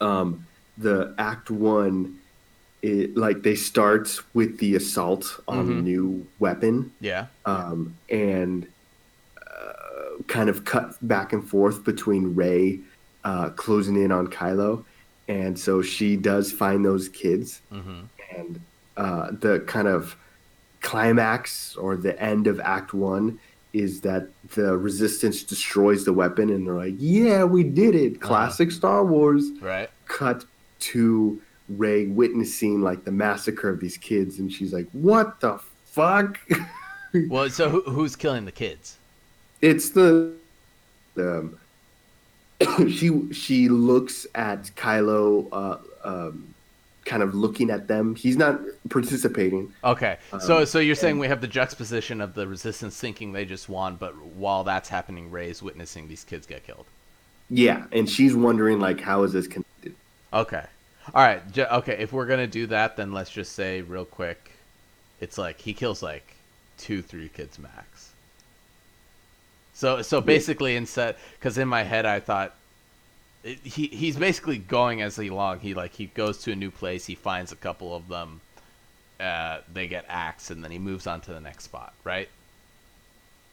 [0.00, 0.46] um,
[0.78, 2.20] the Act One,
[2.80, 5.78] it, like they start with the assault on Mhm.
[5.78, 7.26] a new weapon, Yeah.
[7.44, 8.66] um, and uh,
[10.26, 12.80] kind of cut back and forth between Rey
[13.24, 14.84] uh, closing in on Kylo,
[15.28, 18.00] and so she does find those kids, Mm-hmm.
[18.36, 18.60] and
[18.96, 20.16] uh, the kind of
[20.80, 23.38] climax or the end of Act One
[23.72, 28.70] is that the Resistance destroys the weapon, and they're like, "Yeah, we did it!" Classic
[28.70, 29.50] Star Wars.
[29.60, 29.90] Right.
[30.06, 30.44] Cut
[30.80, 31.40] to
[31.70, 36.38] Rey witnessing like the massacre of these kids, and she's like, "What the fuck?"
[37.28, 38.96] Well, so who, who's killing the kids?
[39.64, 40.34] It's the
[41.16, 41.58] um,
[42.90, 46.54] she she looks at Kylo, uh, um,
[47.06, 48.14] kind of looking at them.
[48.14, 48.60] He's not
[48.90, 49.72] participating.
[49.82, 53.46] Okay, so Um, so you're saying we have the juxtaposition of the resistance thinking they
[53.46, 56.86] just won, but while that's happening, Rey's witnessing these kids get killed.
[57.48, 59.94] Yeah, and she's wondering like, how is this connected?
[60.32, 60.64] Okay,
[61.14, 61.96] all right, okay.
[61.98, 64.50] If we're gonna do that, then let's just say real quick,
[65.22, 66.34] it's like he kills like
[66.76, 67.93] two, three kids max.
[69.74, 72.54] So so basically, instead, because in my head I thought.
[73.42, 75.60] It, he he's basically going as he long.
[75.60, 77.04] He like he goes to a new place.
[77.04, 78.40] He finds a couple of them.
[79.20, 81.92] Uh, they get axed, and then he moves on to the next spot.
[82.04, 82.28] Right?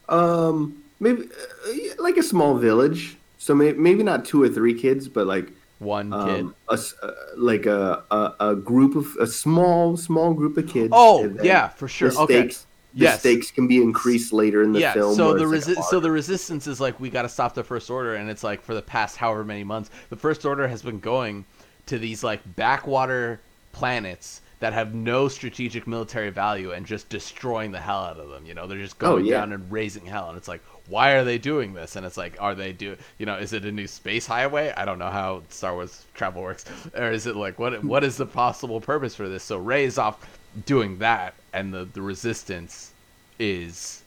[0.08, 3.16] Um, maybe uh, like a small village.
[3.38, 6.40] So maybe, maybe not two or three kids, but like One kid.
[6.44, 10.68] um, a s- uh, like a, a a group of a small small group of
[10.68, 10.90] kids.
[10.92, 12.12] Oh yeah, for sure.
[12.16, 12.50] Okay.
[12.94, 13.20] The Yes.
[13.20, 14.92] stakes can be increased later in the yeah.
[14.92, 15.14] film.
[15.14, 17.90] so the it's like so the resistance is like we got to stop the first
[17.90, 21.00] order, and it's like for the past however many months, the first order has been
[21.00, 21.44] going
[21.86, 23.40] to these like backwater
[23.72, 28.46] planets that have no strategic military value and just destroying the hell out of them.
[28.46, 29.40] You know, they're just Oh, going yeah.
[29.40, 31.96] down and raising hell, and it's like, why are they doing this?
[31.96, 32.96] And it's like, are they do?
[33.18, 34.72] You know, is it a new space highway?
[34.76, 36.64] I don't know how Star Wars travel works,
[36.94, 37.82] or is it like what?
[37.82, 39.42] What is the possible purpose for this?
[39.42, 40.24] So Rey is off
[40.66, 42.92] doing that, and the the resistance
[43.38, 44.02] is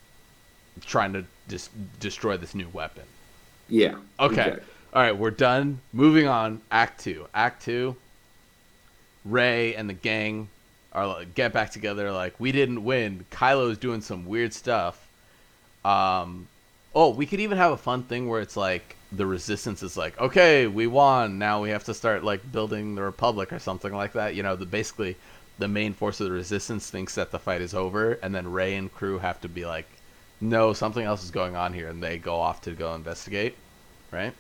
[0.86, 3.04] trying to just destroy this new weapon.
[3.70, 3.96] yeah.
[4.20, 4.34] Okay.
[4.34, 4.64] exactly.
[4.94, 5.82] All right, we're done.
[5.92, 6.62] Moving on.
[6.72, 7.28] Act two.
[7.34, 7.98] Act two.
[9.26, 10.50] Rey and the gang
[10.94, 12.12] are like, get back together.
[12.12, 13.26] Like we didn't win.
[13.32, 15.08] Kylo's doing some weird stuff.
[15.84, 16.48] Um.
[16.94, 20.18] Oh, we could even have a fun thing where it's like the resistance is like,
[20.20, 21.38] okay, we won.
[21.38, 24.36] Now we have to start like building the republic or something like that.
[24.36, 25.18] You know, the basically
[25.58, 28.76] the main force of the resistance thinks that the fight is over, and then Rey
[28.76, 30.02] and crew have to be like,
[30.42, 33.58] no, something else is going on here, and they go off to go investigate,
[34.12, 34.36] right?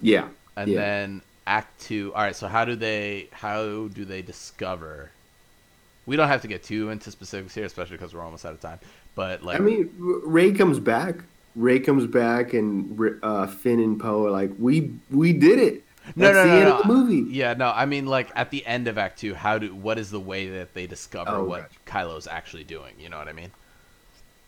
[0.00, 0.28] Yeah.
[0.56, 0.74] And Yeah.
[0.74, 2.12] then Act Two.
[2.14, 5.12] All right, so how do they how do they discover?
[6.06, 8.60] We don't have to get too into specifics here, especially because we're almost out of
[8.60, 8.80] time.
[9.14, 11.16] But like, I mean, Rey comes back.
[11.54, 15.84] Rey comes back, and uh, Finn and Poe are like, "We we did it."
[16.16, 16.82] No, no, no, no.
[16.82, 17.30] the movie.
[17.30, 20.10] Yeah, no, I mean like at the end of Act Two, how do what is
[20.10, 22.94] the way that they discover Oh, what Kylo's actually doing?
[22.98, 23.50] You know what I mean?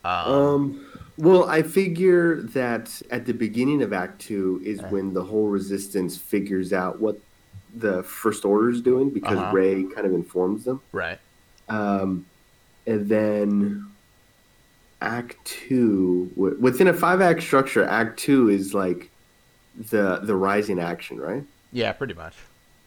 [0.04, 0.86] Um, Um,
[1.18, 4.84] well, I figure that at the beginning of Act Two is Uh.
[4.88, 7.18] when the whole Resistance figures out what
[7.76, 9.52] the First Order is doing because Uh-huh.
[9.54, 10.80] Rey kind of informs them.
[10.92, 11.18] right.
[11.68, 12.24] Um,
[12.86, 13.86] and then
[15.02, 19.09] Act Two, within a five act structure, Act Two is like
[19.88, 21.42] the the rising action, right?
[21.72, 22.34] Yeah, pretty much.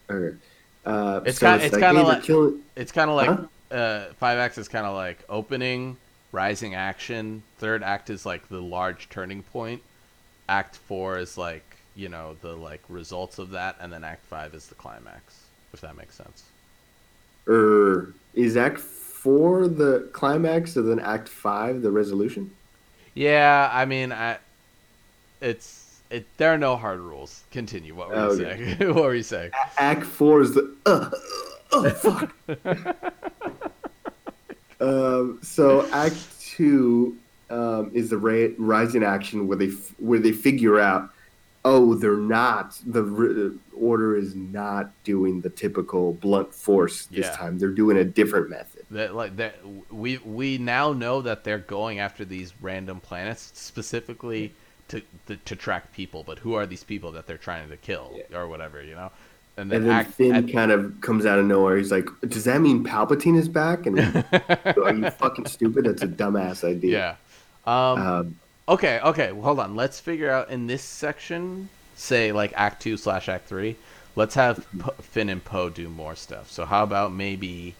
[0.09, 0.37] Or,
[0.85, 3.75] uh, It's so ki- it's kinda like- killing- It's kind of like Huh?
[3.75, 5.97] uh, five acts is kind of like opening,
[6.31, 7.43] rising action.
[7.59, 9.81] Third act is like the large turning point.
[10.49, 11.63] Act four is like
[11.95, 15.41] you know the like results of that, and then Act five is the climax.
[15.73, 16.43] If that makes sense.
[17.47, 22.51] or is Act Four the climax, and then Act Five the resolution?
[23.15, 24.37] Yeah, I mean, I,
[25.41, 25.82] it's
[26.13, 26.37] it.
[26.37, 27.43] There are no hard rules.
[27.51, 27.95] Continue.
[27.95, 28.75] What were you Okay.
[28.77, 28.79] saying?
[28.95, 29.51] what were you saying?
[29.77, 31.09] Act Four is the uh,
[31.71, 32.33] oh fuck.
[34.81, 37.17] um, so Act Two,
[37.49, 41.09] um, is the ra- rising action where they f- where they figure out,
[41.65, 47.35] oh, they're not the r- order is not doing the typical blunt force this Yeah.
[47.35, 47.57] time.
[47.57, 48.85] They're doing a different method.
[48.91, 49.55] That like that
[49.89, 54.53] we we now know that they're going after these random planets specifically
[54.93, 56.23] to to, to track people.
[56.23, 58.81] But who are these people that they're trying to kill or whatever?
[58.83, 59.11] You know.
[59.55, 61.77] And then, And then act, Finn act- kind of comes out of nowhere.
[61.77, 65.85] He's like, "Does that mean Palpatine is back?" And are you fucking stupid?
[65.85, 67.17] That's a dumbass idea.
[67.67, 67.71] yeah.
[67.91, 68.35] Um, Um,
[68.67, 69.75] Okay, okay, well, hold on.
[69.75, 73.75] Let's figure out in this section, say like Act Two slash Act Three.
[74.15, 76.49] Let's have P- Finn and Poe do more stuff.
[76.49, 77.75] So how about maybe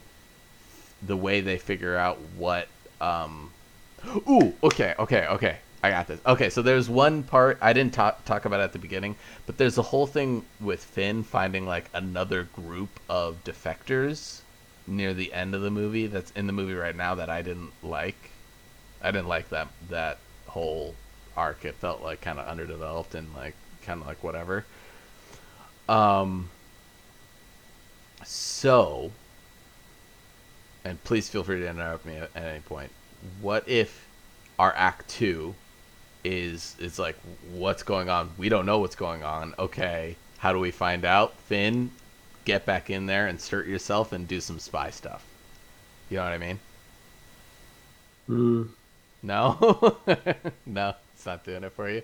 [1.02, 2.68] the way they figure out what?
[3.00, 3.50] Um...
[4.28, 5.56] Ooh, okay, okay, okay.
[5.84, 6.18] I got this.
[6.24, 9.76] Okay, so there's one part I didn't talk talk about at the beginning, but there's
[9.76, 14.40] a whole thing with Finn finding like another group of defectors
[14.86, 17.70] near the end of the movie that's in the movie right now that I didn't
[17.82, 18.30] like.
[19.02, 20.16] I didn't like that that
[20.46, 20.94] whole
[21.36, 21.66] arc.
[21.66, 24.64] It felt like kind of underdeveloped and like kind of like whatever.
[25.86, 26.48] Um.
[28.24, 29.12] So,
[30.82, 32.90] and please feel free to interrupt me at, at any point.
[33.42, 34.06] What if
[34.58, 35.54] our act two
[36.24, 37.16] is it's like
[37.52, 38.30] what's going on?
[38.38, 39.54] We don't know what's going on.
[39.58, 41.36] Okay, how do we find out?
[41.40, 41.90] Finn,
[42.44, 45.24] get back in there, insert yourself, and do some spy stuff.
[46.10, 46.60] You know what I mean?
[48.28, 48.68] mm,
[49.22, 49.98] No,
[50.66, 52.02] no, it's not doing it for you.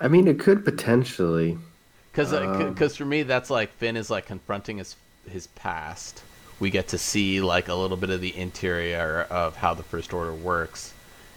[0.00, 1.58] I mean, it could potentially.
[2.12, 4.96] Because Um, for me, that's like Finn is like confronting his
[5.28, 6.22] his past.
[6.58, 10.12] We get to see like a little bit of the interior of how the First
[10.12, 10.92] Order works.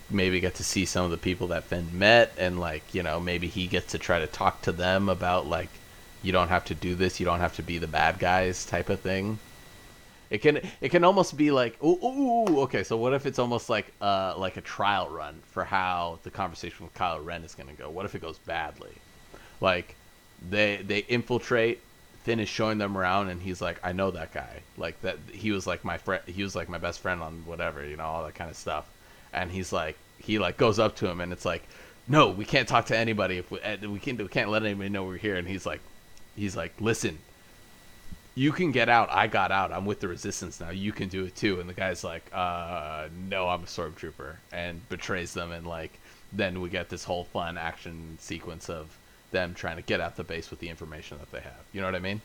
[0.09, 3.19] Maybe get to see some of the people that Finn met, and like you know,
[3.19, 5.69] maybe he gets to try to talk to them about like,
[6.23, 8.89] you don't have to do this, you don't have to be the bad guys type
[8.89, 9.39] of thing.
[10.29, 13.69] It can it can almost be like ooh, ooh, okay so what if it's almost
[13.69, 17.73] like uh like a trial run for how the conversation with Kylo Ren is gonna
[17.73, 17.89] go?
[17.89, 18.93] What if it goes badly?
[19.59, 19.95] Like
[20.49, 21.81] they they infiltrate.
[22.29, 24.61] Finn is showing them around, and he's like, "I know that guy.
[24.77, 25.17] Like that.
[25.33, 26.21] He was like my friend.
[26.27, 28.85] He was like my best friend on whatever, you know, all that kind of stuff."
[29.33, 31.63] And he's like, he like goes up to him, and it's like,
[32.07, 33.39] "No, we can't talk to anybody.
[33.39, 35.79] If we, eh, we can't we can't let anybody know we're here." And he's like,
[36.35, 37.17] he's like, "Listen,
[38.35, 39.09] you can get out.
[39.09, 39.71] I got out.
[39.71, 40.69] I'm with the resistance now.
[40.69, 44.87] You can do it too." And the guy's like, "Uh, no, I'm a stormtrooper," and
[44.87, 45.51] betrays them.
[45.51, 45.99] And like,
[46.31, 48.95] then we get this whole fun action sequence of
[49.31, 51.59] them trying to get out the base with the information that they have.
[51.73, 52.21] You know what I mean?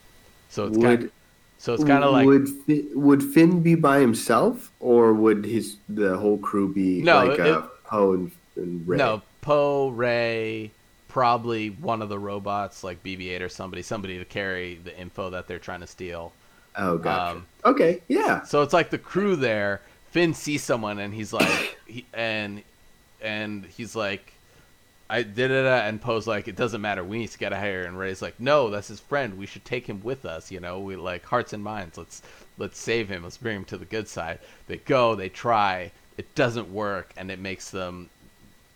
[0.51, 1.11] So it's kind.
[1.59, 5.77] So it's kind of like would Fi- would Finn be by himself, or would his
[5.89, 8.97] the whole crew be No, like uh, Poe and, and Rey?
[8.99, 10.71] no Poe, Rey,
[11.09, 15.47] probably one of the robots like BB-8 or somebody, somebody to carry the info that
[15.47, 16.33] they're trying to steal.
[16.77, 17.37] Oh, gotcha.
[17.37, 18.43] Um, okay, yeah.
[18.43, 19.81] So it's like the crew there.
[20.11, 22.63] Finn sees someone and he's like, he, and
[23.23, 24.34] and he's like,
[25.09, 27.05] I did it, uh, and Poe's like, it doesn't matter.
[27.05, 27.85] We need to get a of here.
[27.85, 29.37] And Rey's like, no, that's his friend.
[29.37, 30.51] We should take him with us.
[30.51, 31.99] You know, we like hearts and minds.
[31.99, 32.23] Let's
[32.57, 33.23] let's save him.
[33.23, 34.39] Let's bring him to the good side.
[34.67, 35.93] They go, they try.
[36.17, 38.09] It doesn't work, and it makes them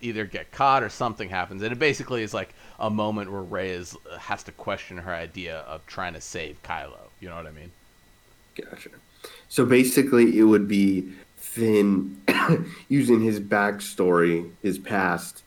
[0.00, 1.62] either get caught or something happens.
[1.62, 5.14] And it basically is like a moment where Rey is uh, has to question her
[5.14, 7.08] idea of trying to save Kylo.
[7.20, 7.70] You know what I mean?
[8.54, 8.90] Gotcha.
[9.48, 12.20] So basically, it would be Finn
[12.88, 15.42] using his backstory, his past,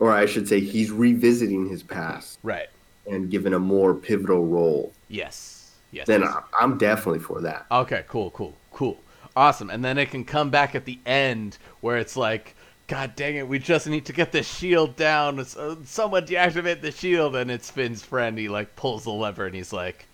[0.00, 2.68] or I should say, he's revisiting his past Right.
[3.06, 4.92] and given a more pivotal role.
[5.08, 5.70] Yes.
[5.92, 6.06] Yes.
[6.06, 6.34] Then yes.
[6.58, 7.66] I'm definitely for that.
[7.70, 8.98] Okay, cool, cool, cool.
[9.36, 9.70] Awesome.
[9.70, 12.54] And then it can come back at the end where it's like,
[12.88, 15.44] God dang it, we just need to get the shield down.
[15.44, 17.36] So- uh, Someone deactivate the shield.
[17.36, 18.36] And it's Finn's friend.
[18.38, 20.06] He like pulls the lever and he's like,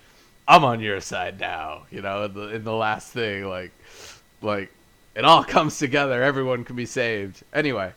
[0.49, 1.84] I'm on your side now.
[1.91, 3.72] You know, in the, in the last thing, like,
[4.43, 4.70] like
[5.14, 6.22] it all comes together.
[6.22, 7.43] Everyone can be saved.
[7.55, 7.93] Anyway.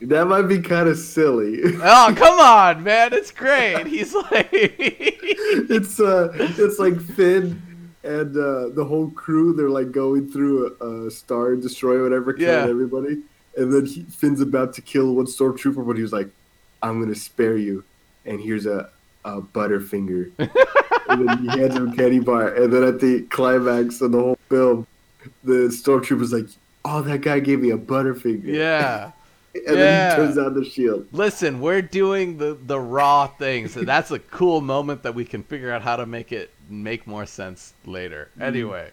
[0.00, 1.60] That might be kind of silly.
[1.82, 3.12] Oh, come on, man.
[3.12, 3.86] It's great.
[3.86, 7.60] He's like, it's uh, it's like Finn
[8.04, 9.52] and uh, the whole crew.
[9.54, 12.70] They're like going through a, a star destroyer, whatever, killing Yeah.
[12.70, 13.22] everybody.
[13.56, 16.28] And then he, Finn's about to kill one stormtrooper, but he was like,
[16.82, 17.82] "I'm gonna spare you."
[18.24, 18.90] And here's a,
[19.24, 20.30] a Butterfinger.
[21.08, 22.54] and then he hands him a candy bar.
[22.54, 24.86] And then at the climax of the whole film,
[25.42, 26.46] the stormtrooper's like,
[26.84, 29.10] "Oh, that guy gave me a Butterfinger." yeah.
[29.54, 30.10] And then Yeah.
[30.10, 31.08] he turns on the shield.
[31.12, 33.72] Listen, we're doing the the raw things.
[33.72, 37.06] So that's a cool moment that we can figure out how to make it make
[37.06, 38.28] more sense later.
[38.32, 38.42] Mm-hmm.
[38.42, 38.90] Anyway,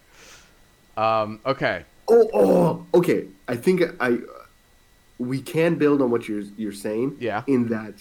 [0.98, 3.26] um, okay, Oh, oh, okay.
[3.48, 4.20] I think I
[5.18, 7.18] we can build on what you're you're saying.
[7.20, 7.44] Yeah.
[7.48, 7.94] In that,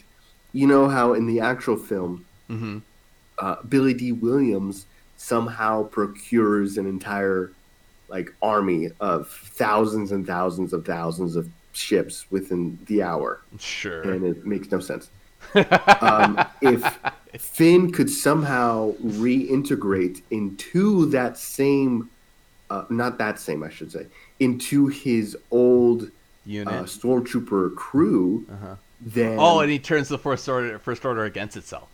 [0.52, 2.78] you know how in the actual film, hmm
[3.38, 4.86] uh, Billy Dee Williams
[5.16, 7.50] somehow procures an entire
[8.08, 14.02] like army of thousands and thousands of thousands of ships within the hour, Sure.
[14.02, 15.10] and it makes no sense.
[16.00, 16.98] um, if
[17.38, 22.08] Finn could somehow reintegrate into that same,
[22.70, 24.06] uh, not that same, I should say,
[24.40, 26.10] into his old
[26.46, 26.72] Unit.
[26.72, 28.74] uh, stormtrooper crew, uh-huh.
[29.00, 31.88] then Oh, and he turns the first order first order against itself.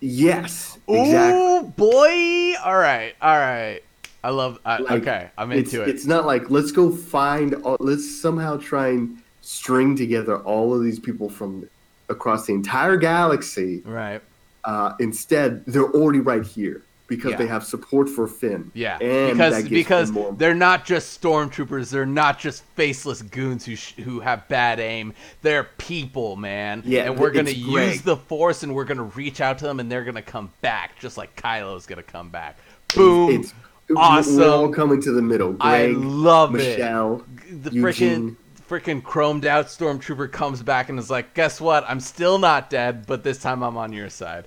[0.00, 1.40] yes, exactly.
[1.40, 2.54] Ooh, boy!
[2.64, 3.80] All right, all right.
[4.24, 4.58] I love.
[4.64, 5.88] I, Like, okay, I'm it's, into it.
[5.90, 7.54] It's not like let's go find.
[7.62, 11.68] All, let's somehow try and string together all of these people from
[12.08, 13.82] across the entire galaxy.
[13.84, 14.20] right.
[14.64, 17.36] Uh, instead, they're already right here because Yeah.
[17.36, 18.72] they have support for Finn.
[18.74, 21.88] Yeah, and because because they're not just stormtroopers.
[21.90, 25.12] They're not just faceless goons who sh- who have bad aim.
[25.42, 26.82] They're people, man.
[26.84, 29.78] Yeah, and we're gonna it's use the force, and we're gonna reach out to them,
[29.78, 32.56] and they're gonna come back, just like Kylo's gonna come back.
[32.92, 33.30] Boom!
[33.30, 33.54] It's
[33.94, 34.36] awesome.
[34.38, 35.56] We're all coming to the middle.
[35.60, 37.62] I love Michelle, it.
[37.62, 38.34] The freaking
[38.68, 41.84] freaking chromed out stormtrooper comes back and is like, "Guess what?
[41.88, 44.46] I'm still not dead, but this time I'm on your side."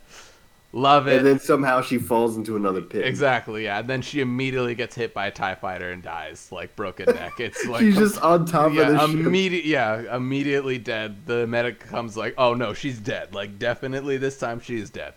[0.71, 1.17] Love it.
[1.17, 3.03] and then somehow she falls into another pit.
[3.03, 3.79] Exactly, yeah.
[3.79, 7.33] And then she immediately gets hit by a TIE fighter and dies, like broken neck.
[7.39, 11.25] It's like She's just on top yeah, of the immediate yeah, immediately dead.
[11.25, 13.33] The medic comes like, Oh no, she's dead.
[13.33, 15.15] Like definitely this time she is dead.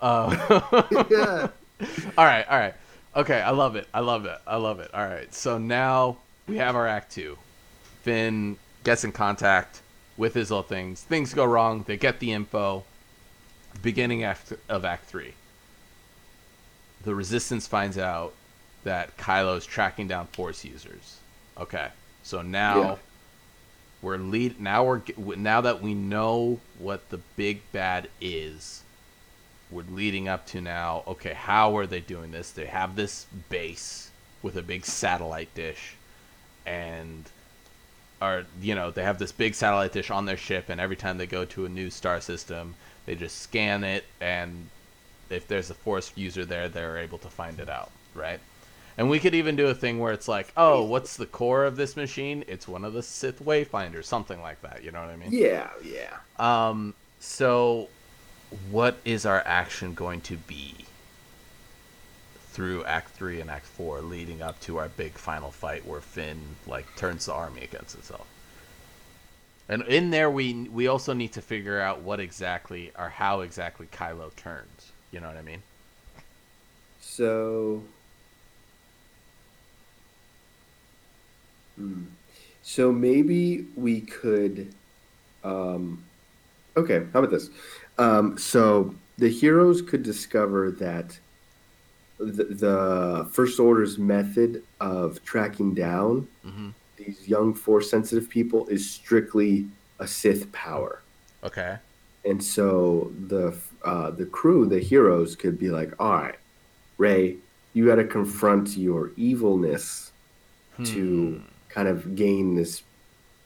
[0.00, 0.36] Uh,
[1.10, 1.48] yeah.
[2.16, 2.74] alright, alright.
[3.16, 3.88] Okay, I love it.
[3.92, 4.38] I love it.
[4.46, 4.90] I love it.
[4.94, 5.34] Alright.
[5.34, 7.36] So now we have our act two.
[8.02, 9.80] Finn gets in contact
[10.16, 11.02] with his little things.
[11.02, 12.84] Things go wrong, they get the info.
[13.80, 15.34] Beginning act of Act Three
[17.04, 18.32] the resistance finds out
[18.84, 21.18] that Kylo's tracking down force users.
[21.58, 21.88] Okay.
[22.22, 22.96] So now Yeah.
[24.02, 25.02] we're lead now we're
[25.36, 28.82] now that we know what the big bad is
[29.70, 34.10] we're leading up to now okay how are they doing this they have this base
[34.42, 35.94] with a big satellite dish
[36.66, 37.30] and
[38.22, 41.18] are you know they have this big satellite dish on their ship and every time
[41.18, 44.68] they go to a new star system they just scan it and
[45.28, 48.40] if there's a force user there they're able to find it out right?
[48.98, 51.76] And we could even do a thing where it's like oh what's the core of
[51.76, 52.44] this machine?
[52.46, 55.32] It's one of the sith wayfinders something like that you know what i mean?
[55.32, 56.18] Yeah, yeah.
[56.38, 57.88] um so
[58.70, 60.74] what is our action going to be
[62.52, 66.56] through act 3 and act 4 leading up to our big final fight where finn
[66.66, 68.28] like turns the army against itself
[69.68, 73.86] and in there we we also need to figure out what exactly or how exactly
[73.86, 75.62] kylo turns you know what i mean
[77.00, 77.82] So,
[81.76, 82.04] Hmm.
[82.62, 84.74] so maybe we could.
[85.44, 86.10] Um,
[86.76, 87.50] okay, how about this?
[87.98, 91.20] Um, so the heroes could discover that
[92.18, 96.70] the, the First Order's method of tracking down mm-hmm.
[96.96, 99.66] these young Force sensitive people is strictly
[99.98, 101.00] a Sith power.
[101.44, 101.78] okay
[102.24, 106.38] And so the uh, the crew, the heroes, could be like, "All right,
[106.98, 107.36] Rey,
[107.74, 110.12] you got to confront your evilness
[110.84, 112.82] to kind of gain this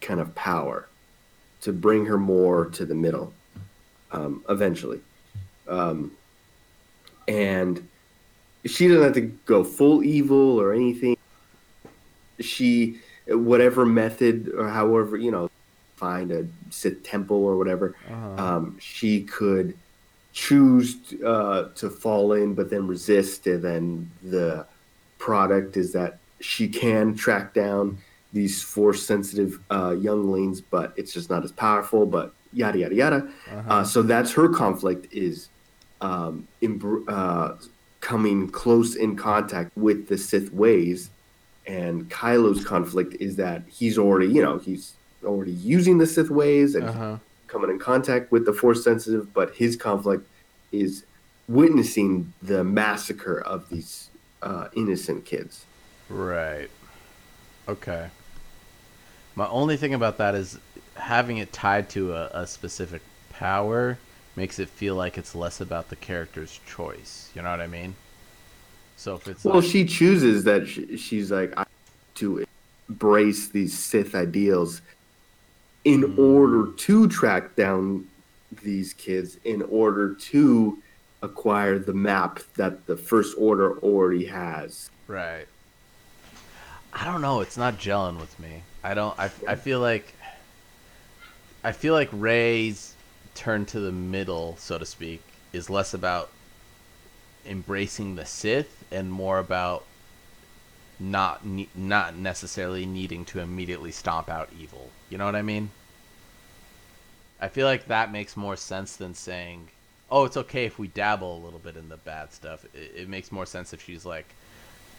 [0.00, 0.88] kind of power,
[1.62, 3.32] to bring her more to the middle,
[4.12, 5.00] um, eventually."
[5.68, 6.12] Um,
[7.26, 7.88] and
[8.66, 11.16] she doesn't have to go full evil or anything.
[12.40, 15.50] She, whatever method or however you know,
[15.96, 18.56] find a Sith temple or whatever uh-huh.
[18.56, 19.76] um, she could
[20.32, 24.66] choose uh, to fall in but then resist and then the
[25.18, 27.96] product is that she can track down
[28.34, 33.16] these force sensitive uh, younglings but it's just not as powerful but yada yada yada
[33.50, 33.62] uh-huh.
[33.72, 35.48] uh, so that's her conflict is
[36.02, 37.54] um, embr- uh,
[38.00, 41.10] coming close in contact with the Sith ways,
[41.66, 44.94] and Kylo's conflict is that he's already, you know, he's
[45.24, 47.16] already using the Sith ways and uh-huh.
[47.48, 50.26] coming in contact with the Force sensitive, but his conflict
[50.72, 51.04] is
[51.48, 54.10] witnessing the massacre of these
[54.42, 55.64] uh, innocent kids.
[56.08, 56.68] Right.
[57.68, 58.08] Okay.
[59.34, 60.58] My only thing about that is
[60.94, 63.98] having it tied to a, a specific power
[64.36, 67.30] makes it feel like it's less about the character's choice.
[67.34, 67.94] You know what I mean?
[68.96, 71.64] So if it's Well, like, she chooses that she, she's like I
[72.16, 72.44] to
[72.88, 74.80] embrace these Sith ideals
[75.84, 76.18] in Hmm.
[76.20, 78.06] order to track down
[78.62, 80.82] these kids, in order to
[81.22, 84.90] acquire the map that the First Order already has.
[85.06, 85.46] right.
[86.92, 87.40] I don't know.
[87.42, 88.62] It's not gelling with me.
[88.82, 89.18] I don't.
[89.18, 90.14] I, I feel like.
[91.62, 92.95] I feel like Rey's
[93.36, 95.22] turn to the middle, so to speak,
[95.52, 96.30] is less about
[97.44, 99.84] embracing the Sith and more about
[100.98, 104.90] not ne- not necessarily needing to immediately stomp out evil.
[105.10, 105.70] You know what I mean?
[107.40, 109.68] I feel like that makes more sense than saying,
[110.10, 113.08] "Oh, it's okay if we dabble a little bit in the bad stuff." It, it
[113.08, 114.34] makes more sense if she's like,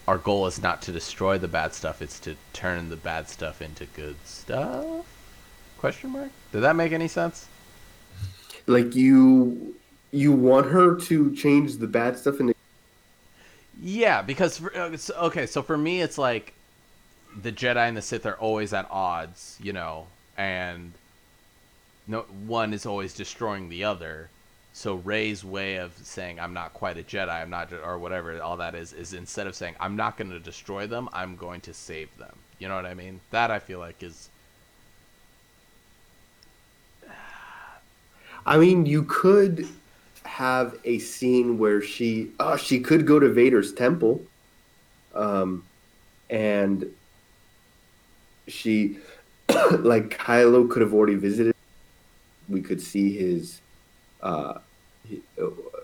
[0.08, 3.62] "Our goal is not to destroy the bad stuff; it's to turn the bad stuff
[3.62, 5.06] into good stuff."
[5.80, 6.30] Question mark?
[6.52, 7.48] Did that make any sense?
[8.68, 9.76] Like you,
[10.12, 12.54] you want her to change the bad stuff into
[13.82, 16.54] Yeah, because uh, okay, so for me, it's like
[17.42, 20.08] the Jedi and the Sith are always at odds, you know,
[20.38, 20.94] and
[22.08, 24.30] no one is always destroying the other.
[24.74, 28.58] So Rey's way of saying I'm not quite a Jedi, I'm not, or whatever all
[28.58, 31.74] that is, is instead of saying I'm not going to destroy them, I'm going to
[31.74, 32.36] save them.
[32.60, 33.20] You know what I mean?
[33.32, 34.30] That I feel like is
[38.48, 39.68] I mean, you could
[40.26, 44.22] have a scene where she, oh, she could go to Vader's temple,
[45.14, 45.64] um,
[46.30, 46.86] and
[48.48, 48.98] she,
[49.80, 51.54] like Kylo, could have already visited.
[52.50, 53.60] We could see his,
[54.22, 54.60] uh,
[55.08, 55.20] his,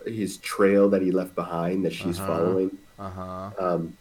[0.06, 2.28] his trail that he left behind that she's Uh-huh.
[2.28, 2.78] following.
[3.00, 3.50] uh huh.
[3.60, 3.94] Um,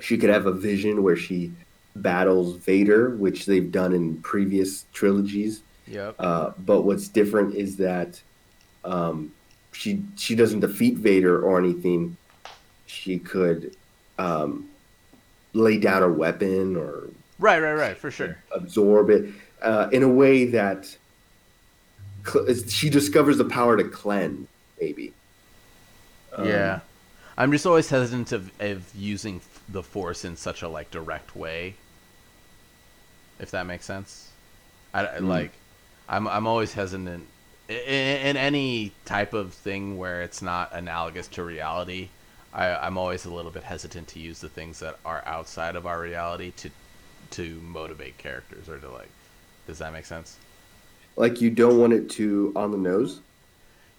[0.00, 1.52] she could have a vision where she
[1.96, 5.62] battles Vader, which they've done in previous trilogies.
[5.86, 6.14] Yep.
[6.18, 8.20] Uh, but what's different is that
[8.84, 9.32] um,
[9.72, 12.16] she she doesn't defeat Vader or anything.
[12.86, 13.74] She could
[14.18, 14.68] um,
[15.52, 17.08] lay down her weapon or
[17.38, 18.38] Right, right, right, for sure.
[18.52, 19.28] absorb it
[19.60, 20.96] uh, in a way that
[22.26, 24.46] cl- she discovers the power to cleanse.
[24.80, 25.12] Maybe.
[26.34, 26.80] Um, yeah,
[27.36, 31.74] I'm just always hesitant of, of using the Force in such a like direct way.
[33.40, 34.30] If that makes sense,
[34.94, 35.28] I, I- Mm.
[35.28, 35.52] like.
[36.08, 37.26] I'm I'm always hesitant
[37.68, 42.08] in, in any type of thing where it's not analogous to reality.
[42.52, 45.86] I, I'm always a little bit hesitant to use the things that are outside of
[45.86, 46.70] our reality to
[47.32, 49.08] to motivate characters or to like.
[49.66, 50.36] Does that make sense?
[51.16, 53.20] Like you don't want it to on the nose.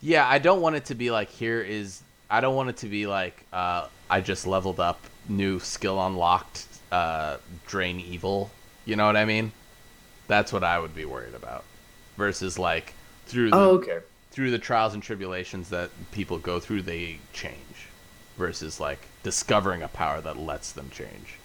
[0.02, 2.88] Yeah, I don't want it to be like here is I don't want it to
[2.88, 7.38] be like uh, I just leveled up, new skill unlocked, uh,
[7.68, 8.52] drain evil.
[8.86, 9.52] You know what I mean?
[10.28, 11.64] That's what I would be worried about.
[12.18, 12.94] Versus like
[13.26, 14.00] through the, Oh, okay.
[14.32, 17.88] through the trials and tribulations that people go through, they change.
[18.38, 21.40] Versus like discovering a power that lets them change.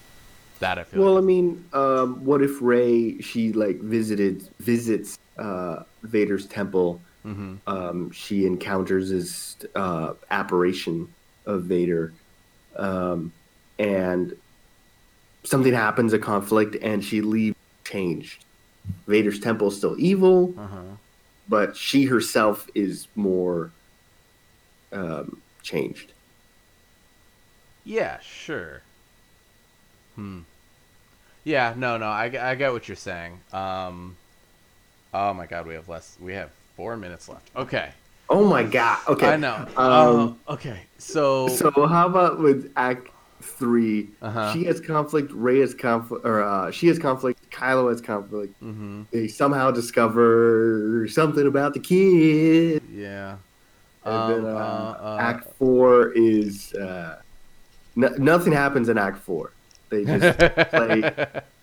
[0.60, 1.02] That I feel.
[1.02, 7.00] Well, I mean, um, what if Rey she like visited visits uh, Vader's temple?
[7.24, 7.58] Mhm.
[7.66, 11.08] Um, she encounters this uh, apparition
[11.46, 12.12] of Vader,
[12.76, 13.32] um,
[13.78, 14.34] and
[15.44, 18.44] something happens, a conflict, and she leaves changed.
[19.06, 20.80] Vader's temple is still evil, uh-huh.
[21.48, 23.70] but she herself is more
[24.92, 26.12] um, changed.
[27.84, 28.82] Yeah, sure.
[30.14, 30.40] Hmm.
[31.44, 33.40] Yeah, no, no, I, I get what you're saying.
[33.52, 34.16] Um,
[35.14, 36.16] oh my god, we have less.
[36.20, 37.50] We have four minutes left.
[37.56, 37.90] Okay.
[38.28, 38.98] Oh my god!
[39.08, 39.66] Okay, I know.
[39.76, 43.08] Um, Uh, okay, so, So how about with Act
[43.42, 44.08] Three?
[44.22, 44.52] Uh-huh.
[44.52, 45.32] She has conflict.
[45.32, 47.50] Rey has conflict, or uh, she has conflict.
[47.50, 48.54] Kylo has conflict.
[48.60, 53.36] hmm They somehow discover something about the kid, yeah.
[54.04, 57.20] and Um, then uh, uh, uh, Act Four is uh,
[57.96, 59.52] n- nothing happens in Act Four.
[59.88, 60.38] They just
[60.70, 61.02] play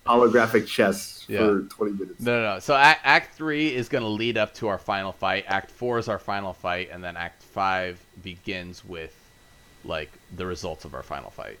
[0.06, 1.38] holographic chess Yeah.
[1.38, 2.20] for twenty minutes.
[2.20, 2.58] No, no, no.
[2.60, 5.44] So act, act three is going to lead up to our final fight.
[5.48, 9.14] Act four is our final fight, and then Act five begins with
[9.84, 11.58] like the results of our final fight.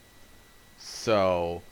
[0.88, 1.62] So,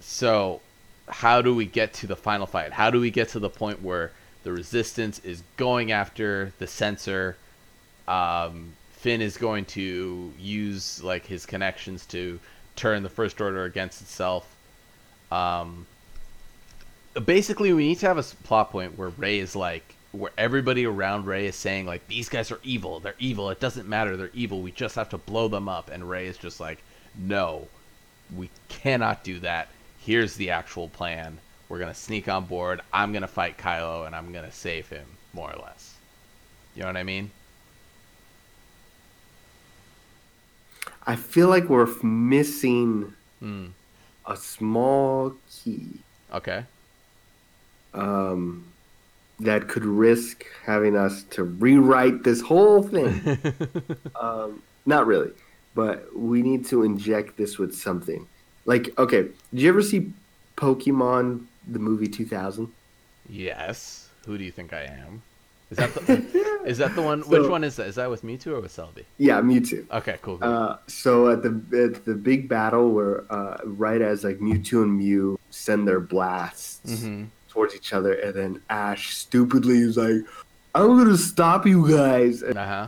[0.00, 0.60] so
[1.08, 2.72] how do we get to the final fight?
[2.72, 4.12] How do we get to the point where
[4.44, 7.36] the resistance is going after the sensor?
[8.06, 12.38] Um, Finn is going to use like his connections to
[12.76, 14.54] turn the First Order against itself.
[15.32, 15.86] Um,
[17.24, 21.26] basically we need to have a plot point where Rey is like where everybody around
[21.26, 24.60] Rey is saying like these guys are evil, they're evil, it doesn't matter, they're evil,
[24.60, 26.82] we just have to blow them up and Rey is just like
[27.18, 27.68] no.
[28.36, 29.68] We cannot do that.
[30.00, 31.38] Here's the actual plan.
[31.68, 32.80] We're going to sneak on board.
[32.92, 35.94] I'm going to fight Kylo and I'm going to save him more or less.
[36.74, 37.30] You know what I mean?
[41.06, 43.66] I feel like we're missing Hmm.
[44.26, 45.88] a small key
[46.32, 46.64] Okay.
[47.94, 48.64] um,
[49.40, 53.38] that could risk having us to rewrite this whole thing.
[54.20, 55.30] um, not really,
[55.80, 55.94] but
[56.30, 58.26] we need to inject this with something.
[58.72, 59.22] Like, okay,
[59.52, 60.00] did you ever see
[60.56, 61.44] Pokemon
[61.74, 62.68] the movie 2000?
[63.28, 64.02] yes.
[64.26, 65.22] Who do you think I am?
[65.70, 67.22] Is that the is that the one?
[67.22, 67.86] So- which one is that?
[67.86, 69.04] Is that with Mewtwo or with Celebi?
[69.18, 69.88] Yeah, Mewtwo.
[69.98, 70.38] Okay, cool.
[70.38, 70.48] cool.
[70.52, 71.52] Uh, so at the
[71.94, 77.04] at the big battle where uh, right as like Mewtwo and Mew send their blasts
[77.04, 77.28] Mhm.
[77.50, 80.22] towards each other, and then Ash stupidly is like,
[80.74, 82.86] "I'm gonna stop you guys," Uh huh.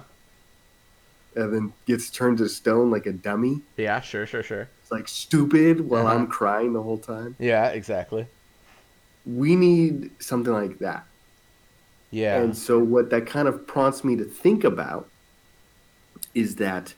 [1.39, 3.61] And then gets turned to stone like a dummy.
[3.77, 4.69] Yeah, sure, sure, sure.
[4.83, 6.17] It's like stupid while Uh-huh.
[6.17, 7.37] I'm crying the whole time.
[7.39, 8.27] Yeah, exactly.
[9.25, 11.05] We need something like that.
[12.11, 12.41] Yeah.
[12.41, 15.09] And so what that kind of prompts me to think about
[16.35, 16.93] is that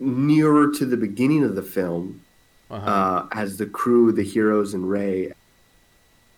[0.00, 2.20] nearer to the beginning of the film,
[2.70, 2.90] Uh-huh.
[2.90, 5.32] uh, as the crew, the heroes, and Rey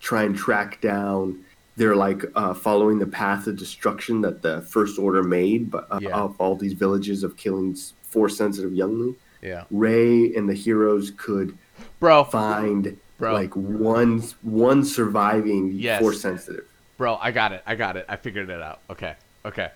[0.01, 1.44] try and track down.
[1.76, 5.98] They're like uh, following the path of destruction that the First Order made, but uh,
[6.02, 6.16] Yeah.
[6.16, 9.16] of all these villages of killing force sensitive youngling.
[9.42, 9.64] yeah.
[9.70, 11.59] Rey and the heroes could
[12.01, 13.34] Bro, find Bro.
[13.34, 16.01] like one one surviving Yes.
[16.01, 16.64] force sensitive.
[16.96, 17.62] Bro, I got it.
[17.66, 18.06] I got it.
[18.09, 18.80] I figured it out.
[18.88, 19.14] Okay.
[19.44, 19.70] Okay.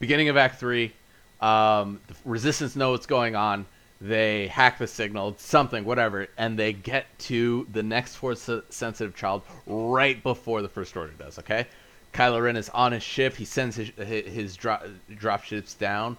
[0.00, 0.90] Beginning of Act 3,
[1.40, 3.66] um, the Resistance know what's going on.
[4.00, 9.42] They hack the signal, something, whatever, and they get to the next force sensitive child
[9.66, 11.66] right before the First Order does, okay?
[12.12, 13.36] Kylo Ren is on his ship.
[13.36, 16.16] He sends his, his, drop, drop ships down.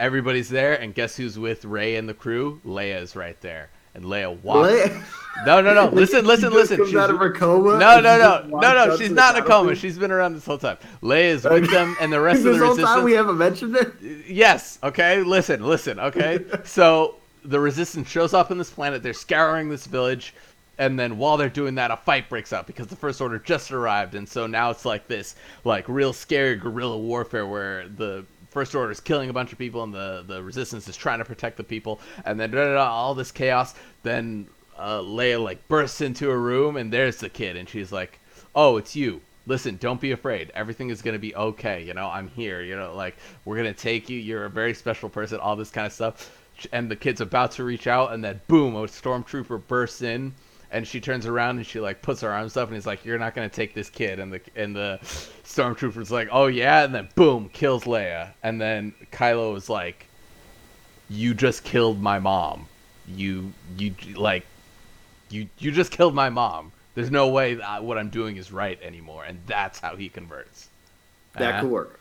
[0.00, 2.60] Everybody's there, and guess who's with Rey and the crew?
[2.66, 3.68] Leia is right there.
[3.94, 4.70] And Leia walks.
[4.70, 5.02] Leia-
[5.46, 5.86] No, no, no.
[5.92, 6.76] Listen, listen, listen.
[6.78, 7.78] comes She's- out of her coma.
[7.78, 8.96] no, no, no, no, no.
[8.96, 9.74] She's not in a coma.
[9.74, 10.76] She's been around this whole time.
[11.02, 13.04] Leia is with them, and the rest of this the whole time resistance.
[13.04, 13.92] we haven't mentioned it.
[14.28, 14.78] Yes.
[14.82, 15.22] Okay.
[15.22, 15.64] Listen.
[15.64, 15.98] Listen.
[16.00, 16.40] Okay.
[16.64, 19.02] so the resistance shows up on this planet.
[19.02, 20.34] They're scouring this village,
[20.78, 23.70] and then while they're doing that, a fight breaks out because the first order just
[23.72, 25.34] arrived, and so now it's like this,
[25.64, 28.24] like real scary guerrilla warfare where the
[28.54, 31.24] first order is killing a bunch of people, and the the resistance is trying to
[31.26, 33.74] protect the people, and then da, da, da, all this chaos.
[34.02, 34.46] Then
[34.78, 38.18] uh, Leia like bursts into a room, and there's the kid, and she's like,
[38.54, 40.50] "Oh, it's you." listen, don't be afraid.
[40.54, 41.82] Everything is going to be okay.
[41.82, 42.62] You know, I'm here.
[42.62, 44.18] You know, like, we're going to take you.
[44.18, 46.38] You're a very special person, all this kind of stuff.
[46.72, 50.34] And the kid's about to reach out, and then boom, a stormtrooper bursts in.
[50.70, 53.18] And she turns around and she like puts her arms up and he's like, "You're
[53.18, 54.98] not gonna take this kid." And the and the
[55.44, 58.30] stormtrooper's like, "Oh yeah," and then boom, kills Leia.
[58.42, 60.06] And then Kylo is like,
[61.08, 62.66] "You just killed my mom.
[63.06, 64.44] You you like,
[65.30, 66.72] you you just killed my mom.
[66.94, 70.68] There's no way that what I'm doing is right anymore." And that's how he converts.
[71.34, 71.60] That Uh-huh.
[71.62, 72.00] could work.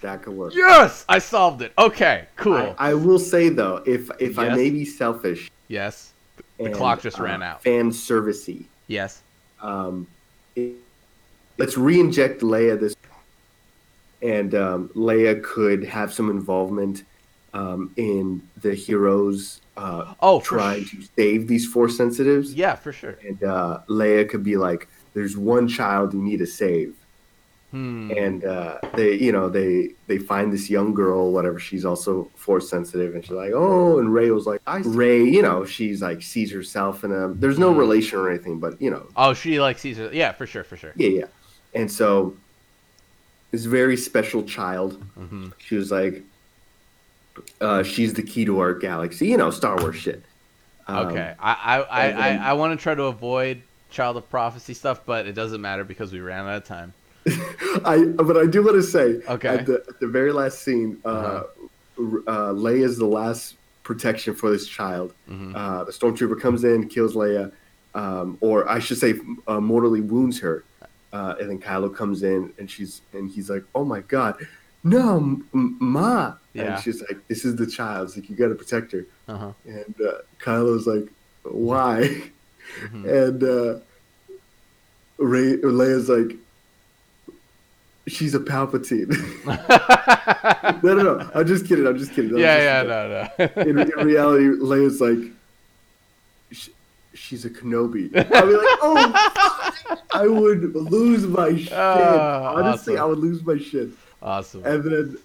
[0.00, 0.54] That could work.
[0.54, 1.72] Yes, I solved it.
[1.76, 2.74] Okay, cool.
[2.78, 6.12] I, I will say though, if if I may be selfish, yes,
[6.58, 7.62] the and, clock just uh, ran out.
[7.62, 8.64] Fan servicey.
[8.86, 9.22] Yes.
[9.60, 10.06] Um,
[10.54, 10.74] it-
[11.56, 12.94] let's re-inject Leia this,
[14.22, 17.04] and um, Leia could have some involvement
[17.54, 22.52] um, in the heroes uh, Oh, trying to save these force sensitives.
[22.54, 23.16] Yeah, for sure.
[23.26, 26.94] And uh, Leia could be like, "There's one child you need to save."
[27.70, 28.10] Hmm.
[28.16, 32.70] and uh, they you know they they find this young girl whatever she's also force
[32.70, 36.22] sensitive and she's like oh and Rey was like i Rey you know she's like
[36.22, 39.78] sees herself in a there's no relation or anything but you know Oh, she like
[39.78, 40.08] Caesar.
[40.14, 40.94] Yeah, for sure, for sure.
[40.96, 41.26] yeah yeah
[41.74, 42.34] and so
[43.50, 46.22] this very special child hmm she was like
[47.60, 50.22] uh, she's the key to our galaxy you know star wars shit
[50.86, 54.72] Um, Okay, I I I, I, I want to try to avoid child of prophecy
[54.74, 56.92] stuff, but it doesn't matter because we ran out of time.
[57.84, 59.48] I but I do want to say Okay.
[59.48, 61.44] at the at the very last scene, uh, Uh-huh.
[62.26, 65.12] uh, Leia is the last protection for this child.
[65.30, 65.52] Mhm.
[65.54, 67.50] Uh, the stormtrooper comes in, kills Leia,
[67.94, 69.14] um, or I should say,
[69.46, 70.62] uh, mortally wounds her,
[71.12, 74.34] uh, and then Kylo comes in and she's and he's like, "Oh my god,
[74.84, 76.74] no, m- ma!" Yeah.
[76.74, 78.08] And she's like, "This is the child.
[78.08, 79.52] It's like you got to protect her." Uh-huh.
[79.66, 81.08] And uh, Kylo's like,
[81.42, 82.22] "Why?"
[82.92, 83.04] Mhm.
[83.26, 83.78] And uh,
[85.18, 86.36] Rey, Leia's like,
[88.08, 89.08] she's a Palpatine.
[90.82, 91.30] no, no, no.
[91.34, 91.86] I'm just kidding.
[91.86, 92.32] I'm just kidding.
[92.32, 92.88] Was yeah, just-
[93.38, 93.62] yeah, no, no.
[93.62, 95.32] In, in reality, Leia's like,
[96.52, 96.70] "Sh-
[97.14, 98.14] she's a Kenobi.
[98.16, 99.98] I'd be like, oh, fuck.
[100.12, 101.72] I would lose my shit.
[101.72, 103.02] Ah, Honestly, awesome.
[103.04, 103.88] I would lose my shit.
[104.22, 104.64] awesome.
[104.64, 105.18] And then,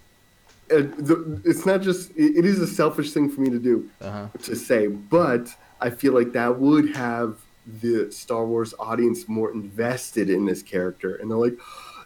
[0.69, 2.11] and the, it's not just.
[2.11, 4.27] It, it is a selfish thing for me to do Uh-huh.
[4.43, 5.49] to say, but
[5.81, 7.37] I feel like that would have
[7.81, 11.57] the Star Wars audience more invested in this character, and they're like,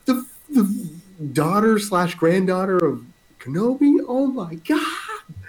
[0.05, 0.89] the the
[1.33, 3.05] daughter slash granddaughter of
[3.39, 3.99] Kenobi.
[4.07, 4.85] Oh my god!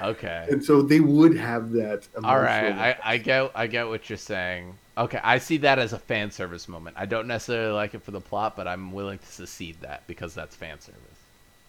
[0.01, 0.47] Okay.
[0.51, 2.07] And so they would have that.
[2.23, 4.75] All right, I, I get I get what you're saying.
[4.97, 6.97] Okay, I see that as a fan service moment.
[6.99, 10.35] I don't necessarily like it for the plot, but I'm willing to secede that because
[10.35, 11.01] that's fan service,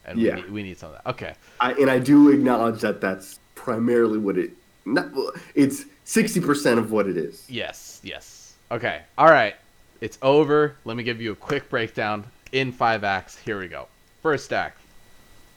[0.05, 0.35] and Yeah.
[0.35, 1.09] we, need, we need some of that.
[1.11, 4.51] Okay, I, and I do acknowledge that that's primarily what it.
[4.85, 5.09] Not,
[5.53, 7.45] it's sixty percent of what it is.
[7.47, 8.53] yes, yes.
[8.71, 9.55] Okay, all right,
[10.01, 10.75] it's over.
[10.85, 12.25] Let me give you a quick breakdown.
[12.51, 13.37] In five acts.
[13.37, 13.87] Here we go.
[14.21, 14.79] First act.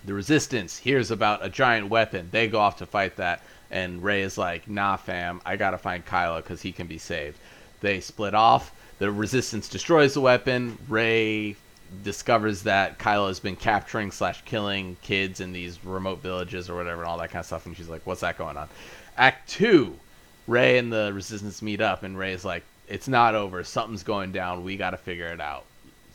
[0.04, 2.28] The resistance hears about a giant weapon.
[2.30, 3.42] They go off to fight that.
[3.70, 7.38] And Rey is like, nah, fam, I gotta find Kylo because he can be saved.
[7.80, 8.74] They split off.
[8.98, 10.76] The resistance destroys the weapon.
[10.88, 11.56] Rey
[12.04, 17.02] discovers that Kylo has been capturing slash killing kids in these remote villages or whatever
[17.02, 17.66] and all that kind of stuff.
[17.66, 18.68] And she's like, what's that going on?
[19.16, 19.98] Act two,
[20.46, 23.64] Rey and the resistance meet up, and Rey's like, it's not over.
[23.64, 24.64] Something's going down.
[24.64, 25.64] We got to figure it out.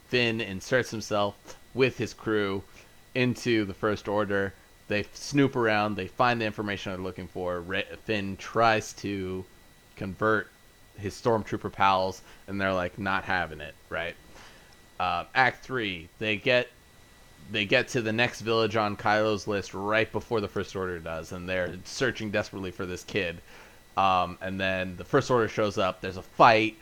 [0.07, 1.35] Finn inserts himself
[1.73, 2.63] with his crew
[3.15, 4.53] into the First Order.
[4.87, 5.95] They snoop around.
[5.95, 7.63] They find the information they're looking for.
[8.05, 9.43] Finn tries to
[9.95, 10.49] convert
[10.97, 13.75] his stormtrooper pals, and they're like not having it.
[13.89, 14.15] Right.
[14.99, 16.69] Uh, act three, they get
[17.51, 21.31] they get to the next village on Kylo's list right before the First Order does,
[21.31, 23.37] and they're searching desperately for this kid.
[23.95, 26.01] Um, and then the First Order shows up.
[26.01, 26.77] There's a fight.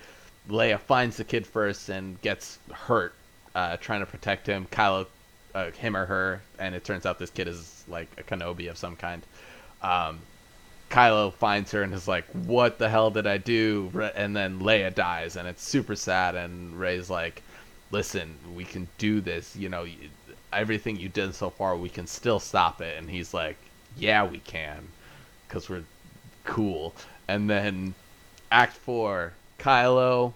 [0.50, 3.14] Leia finds the kid first and gets hurt
[3.56, 4.68] uh, trying to protect him.
[4.72, 5.08] Kylo,
[5.56, 8.78] uh, him or her, and it turns out this kid is like a Kenobi of
[8.78, 9.24] some kind.
[9.82, 10.20] Um,
[10.90, 14.94] Kylo finds her and is like, "What the hell did I do?" And then Leia
[14.94, 16.36] dies, and it's super sad.
[16.36, 17.42] And Rey's like,
[17.92, 19.56] "Listen, we can do this.
[19.56, 19.88] You know,
[20.54, 23.58] everything you did so far, we can still stop it." And he's like,
[23.98, 24.90] "Yeah, we can,
[25.48, 25.86] because we're
[26.44, 26.94] cool."
[27.28, 27.96] And then
[28.52, 30.34] Act Four, Kylo,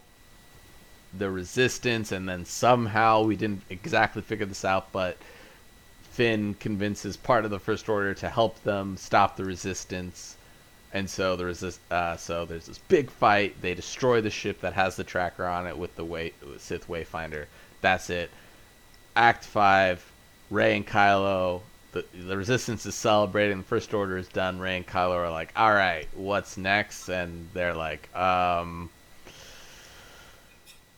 [1.18, 5.18] the Resistance, and then somehow we didn't exactly figure this out, but
[6.12, 10.36] Finn convinces part of the First Order to help them stop the Resistance.
[10.92, 11.80] And so there is this.
[11.92, 13.62] Uh, so there's this big fight.
[13.62, 17.46] They destroy the ship that has the tracker on it with the way, Sith Wayfinder.
[17.82, 18.32] That's it.
[19.16, 20.04] Act five.
[20.50, 21.62] Rey and Kylo.
[21.92, 23.60] The, the Resistance is celebrating.
[23.60, 24.60] The First Order is done.
[24.60, 28.90] Rey and Kylo are like, "All right, what's next?" And they're like, "Um,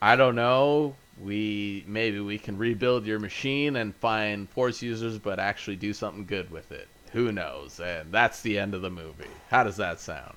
[0.02, 0.96] I don't know.
[1.22, 6.26] We maybe we can rebuild your machine and find Force users, but actually do something
[6.26, 6.88] good with it.
[7.14, 9.28] Who knows?" And that's the end of the movie.
[9.50, 10.36] How does that sound?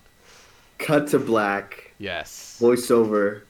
[0.78, 1.92] Cut to black.
[1.98, 2.58] Yes.
[2.60, 3.42] Voiceover.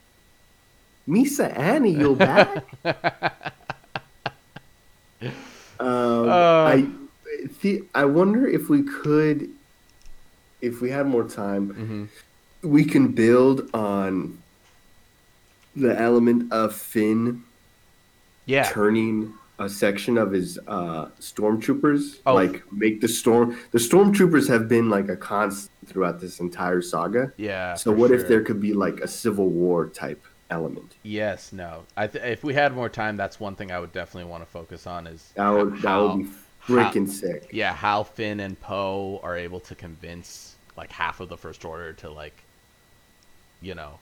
[1.08, 2.64] Misa Annie, you're back.
[5.80, 6.64] um, Uh.
[6.64, 6.86] I,
[7.62, 9.50] the, I wonder if we could,
[10.60, 12.04] if we had more time, hmm
[12.62, 14.38] we can build on
[15.76, 17.42] the element of Finn
[18.46, 18.64] Yeah.
[18.70, 22.18] turning a section of his uh, stormtroopers.
[22.26, 22.34] Oh.
[22.34, 23.56] Like make the storm.
[23.70, 27.32] The stormtroopers have been like a constant throughout this entire saga.
[27.36, 27.74] Yeah.
[27.74, 30.92] So what if there could be like a civil war type element?
[31.04, 31.84] Yes, no.
[31.96, 34.50] I th- if we had more time, that's one thing I would definitely want to
[34.50, 36.28] focus on is That would that would be
[36.66, 37.48] freaking sick.
[37.52, 41.92] yeah, how Finn and Poe are able to convince like half of the First Order
[41.94, 42.34] to like,
[43.62, 43.98] you know,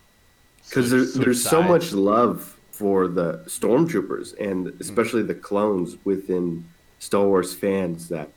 [0.69, 6.65] Because switch- there's so much love for the stormtroopers and especially the clones within
[6.99, 8.29] Star Wars fans that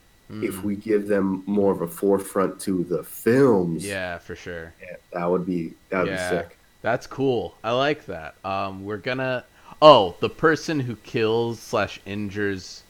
[0.42, 4.74] if we give them more of a forefront to the films, Yeah, for sure.
[4.82, 6.30] yeah, that would be that would Yeah.
[6.30, 6.58] be sick.
[6.82, 7.56] That's cool.
[7.62, 8.34] I like that.
[8.44, 9.44] Um, we're gonna.
[9.80, 12.82] Oh, the person who kills slash injures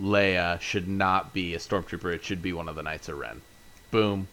[0.00, 2.14] Leia should not be a stormtrooper.
[2.14, 3.40] It should be one of the Knights of Ren.
[3.90, 4.28] Boom.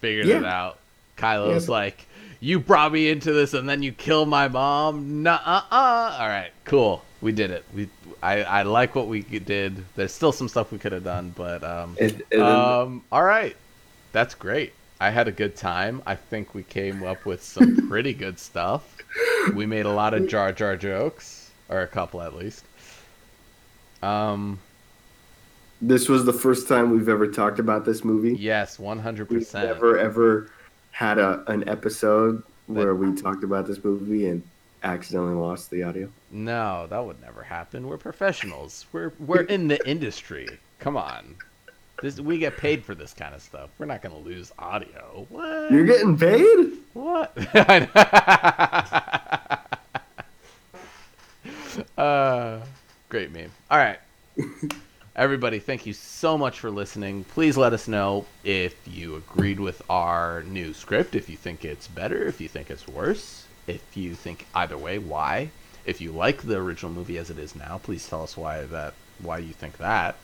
[0.00, 0.78] Figured it out.
[1.16, 2.06] Kylo's Yeah, like,
[2.42, 5.22] you brought me into this and then you kill my mom.
[5.22, 6.16] Nuh uh uh.
[6.20, 7.02] All right, cool.
[7.20, 7.64] We did it.
[7.72, 7.88] We.
[8.20, 9.84] I, I like what we did.
[9.94, 13.56] There's still some stuff we could have done, but um, and then- um, all right,
[14.10, 14.72] that's great.
[15.00, 16.02] I had a good time.
[16.06, 18.96] I think we came up with some pretty good stuff.
[19.54, 22.64] We made a lot of Jar Jar jokes, or a couple at least.
[24.02, 24.58] Um,
[25.80, 28.34] this was the first time we've ever talked about this movie.
[28.34, 29.66] yes, one hundred percent.
[29.66, 30.50] never ever
[30.92, 34.42] had a an episode where we talked about this movie and
[34.82, 36.08] accidentally lost the audio.
[36.30, 37.86] No, that would never happen.
[37.86, 38.86] We're professionals.
[38.92, 40.48] We're we're in the industry.
[40.78, 41.36] Come on,
[42.00, 43.70] this we get paid for this kind of stuff.
[43.78, 45.26] We're not gonna lose audio.
[45.28, 45.72] What?
[45.72, 46.72] You're getting paid?
[46.92, 47.36] What?
[51.98, 52.60] uh,
[53.08, 53.50] great meme.
[53.70, 53.98] All right.
[55.14, 57.24] Everybody, thank you so much for listening.
[57.24, 61.86] Please let us know if you agreed with our new script, if you think it's
[61.86, 65.50] better, if you think it's worse, if you think either way, why.
[65.84, 68.94] If you like the original movie as it is now, please tell us why that
[69.20, 70.16] why you think that.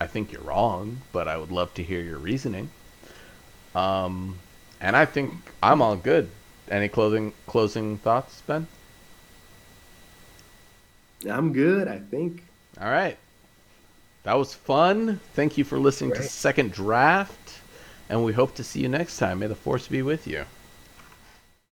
[0.00, 2.70] I think you're wrong, but I would love to hear your reasoning.
[3.74, 4.38] Um,
[4.80, 6.30] and I think I'm all good.
[6.70, 8.68] Any closing closing thoughts, Ben?
[11.28, 12.44] I'm good, I think.
[12.80, 13.18] All right.
[14.26, 15.20] That was fun.
[15.34, 17.60] Thank you for listening to Second Draft,
[18.08, 19.38] and we hope to see you next time.
[19.38, 20.46] May the force be with you.